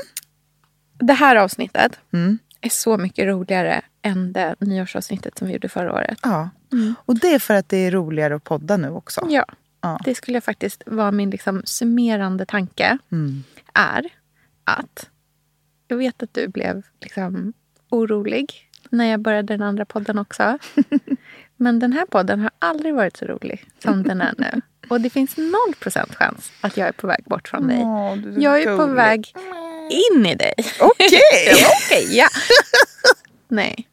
[0.98, 2.38] Det här avsnittet Mm.
[2.62, 6.20] är så mycket roligare än det nyårsavsnittet som vi gjorde förra året.
[6.24, 6.50] Ja.
[6.72, 6.96] Mm.
[7.06, 9.28] Och det är för att det är roligare att podda nu också.
[9.30, 9.46] Ja,
[9.82, 10.00] Ja.
[10.06, 12.98] det skulle faktiskt vara min liksom summerande tanke.
[13.12, 13.44] Mm.
[13.74, 14.06] Är
[14.64, 15.10] att
[15.88, 17.54] jag vet att du blev liksom
[17.90, 20.58] orolig när jag började den andra podden också.
[21.58, 24.62] Men den här podden har aldrig varit så rolig som den är nu.
[24.90, 27.80] Och det finns noll procent chans att jag är på väg bort från dig.
[27.82, 28.96] Åh, är Jag är på gullig.
[28.96, 29.34] väg
[29.90, 30.54] in i dig.
[30.80, 31.10] Okej!
[31.86, 32.28] Okej, ja.
[33.48, 33.88] Nej,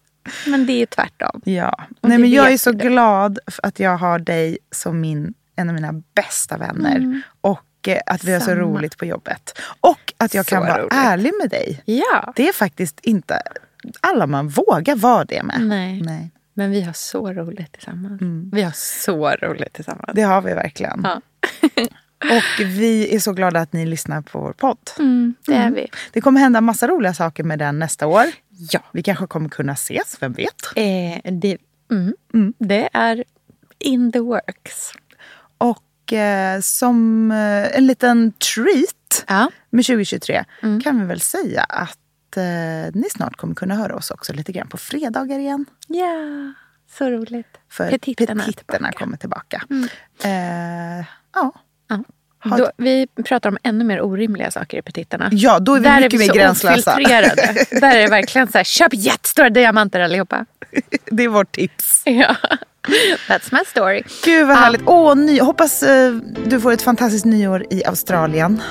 [0.47, 1.41] men det är tvärtom.
[1.45, 1.75] Ja.
[2.01, 2.89] Och Nej, det men jag är så du.
[2.89, 6.97] glad att jag har dig som min, en av mina bästa vänner.
[6.97, 7.23] Mm.
[7.41, 8.61] Och eh, att vi har så Samma.
[8.61, 9.59] roligt på jobbet.
[9.81, 10.93] Och att jag Så kan vara roligt.
[10.95, 11.83] ärlig med dig.
[11.85, 12.33] Ja.
[12.37, 13.43] Det är faktiskt inte
[14.01, 15.61] alla man vågar vara det med.
[15.61, 16.03] Nej.
[16.03, 16.31] Nej.
[16.55, 18.21] Men vi har så roligt tillsammans.
[18.53, 20.11] Vi har så roligt tillsammans.
[20.15, 21.01] Det har vi verkligen.
[21.05, 21.21] Ja.
[22.25, 24.91] Och vi är så glada att ni lyssnar på vår podd.
[24.99, 25.75] Mm, det är Mm.
[25.75, 25.89] vi.
[26.13, 28.25] Det kommer hända massa roliga saker med den nästa år.
[28.73, 28.81] Ja.
[28.93, 30.55] Vi kanske kommer kunna ses, vem vet?
[30.77, 31.59] Eh, det,
[31.91, 33.25] mm, det är
[33.79, 34.93] in the works.
[35.59, 39.51] Och eh, som eh, en liten treat Ja.
[39.71, 40.81] med 2023 Mm.
[40.81, 42.43] kan vi väl säga att eh,
[42.95, 45.67] ni snart kommer kunna höra oss också lite grann på fredagar igen.
[45.87, 46.53] Ja,
[46.99, 47.47] så roligt.
[47.71, 48.99] För Petitterna petitterna tillbaka.
[48.99, 49.63] kommer tillbaka.
[49.71, 49.89] Mm.
[50.25, 51.53] Eh, ja.
[52.45, 52.57] Ja.
[52.57, 55.29] Då, vi pratar om ännu mer orimliga saker i petitterna.
[55.33, 56.97] ja, då är vi Där mycket är vi mer så gränslösa.
[57.81, 60.47] Där är det verkligen så här, köp jättestora diamanter allihopa.
[61.11, 62.03] Det är vårt tips.
[62.05, 62.37] Ja.
[63.29, 64.03] That's my story.
[64.25, 64.83] Gud vad härligt.
[64.87, 66.13] Åh, ny, hoppas eh,
[66.47, 68.63] du får ett fantastiskt nyår i Australien.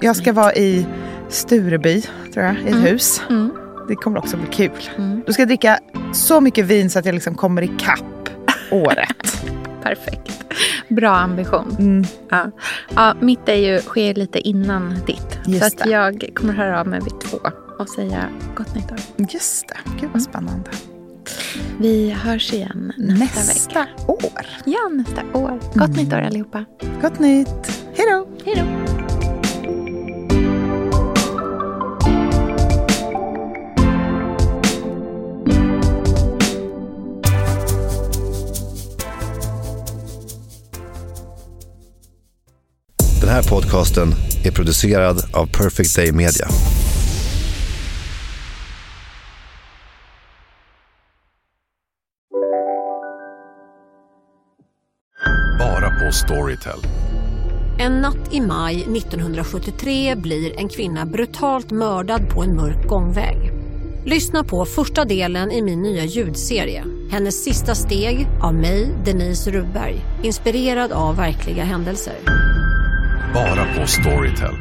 [0.00, 0.86] Jag ska vara i
[1.28, 2.02] Stureby,
[2.34, 3.22] tror jag, i ett hus.
[3.30, 3.50] Mm.
[3.88, 4.90] Det kommer också bli kul.
[5.26, 5.78] Du ska dricka
[6.14, 8.28] så mycket vin så att jag liksom kommer ikapp
[8.70, 9.42] året.
[9.82, 10.44] Perfekt.
[10.88, 11.76] Bra ambition.
[11.78, 12.04] Mm.
[12.30, 12.50] Ja.
[12.94, 15.38] Ja, mitt är ju, sker lite innan ditt.
[15.46, 17.38] Just så jag kommer höra av mig vid två
[17.78, 18.24] och säga
[18.56, 18.98] gott nytt år.
[19.16, 19.76] Just det.
[20.00, 20.70] Gud vad spännande.
[21.80, 23.88] Vi hörs igen nästa, Nästa vecka.
[24.08, 24.46] år.
[24.64, 25.60] Ja, nästa år.
[25.74, 26.64] Gott nytt år allihopa.
[27.02, 27.82] Gott nytt.
[27.96, 28.28] Hej då.
[28.44, 28.77] Hej då.
[43.38, 44.14] Här podcasten
[44.44, 46.48] är producerad av Perfect Day Media.
[55.58, 56.78] Bara på Storytel.
[57.78, 63.52] En natt i maj 1973 blir en kvinna brutalt mördad på en mörk gångväg.
[64.04, 66.84] Lyssna på första delen i min nya ljudserie.
[67.10, 70.04] Hennes sista steg av mig, Denise Rubberg.
[70.22, 72.47] Inspirerad av verkliga händelser.
[73.34, 74.54] Bara på Storytel.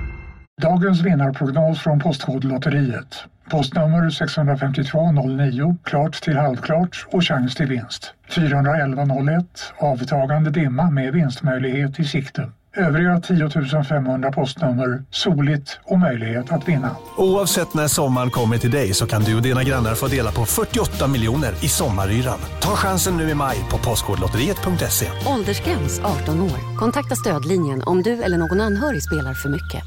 [0.62, 3.24] Dagens vinnarprognos från Postkodlotteriet.
[3.50, 8.14] Postnummer 65209, klart till halvklart och chans till vinst.
[8.30, 12.52] 41101, avtagande dimma med vinstmöjlighet i sikte.
[12.76, 16.96] Övriga 10 500 postnummer, soligt och möjlighet att vinna.
[17.18, 20.46] Oavsett när sommaren kommer till dig så kan du och dina grannar få dela på
[20.46, 22.40] 48 miljoner i sommaryran.
[22.62, 25.08] Ta chansen nu i maj på Postkodlotteriet.se.
[25.26, 26.78] Åldersgräns 18 år.
[26.78, 29.84] Kontakta stödlinjen om du eller någon anhörig spelar för mycket.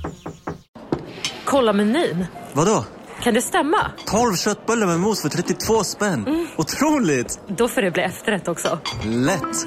[1.44, 2.26] Kolla menyn.
[2.52, 2.84] Vadå?
[3.22, 3.90] Kan det stämma?
[4.06, 6.48] 12 köttbullar med mos för 32 spänn.
[6.56, 7.40] Otroligt!
[7.48, 8.78] Då får det bli efterrätt också.
[9.04, 9.66] Lätt!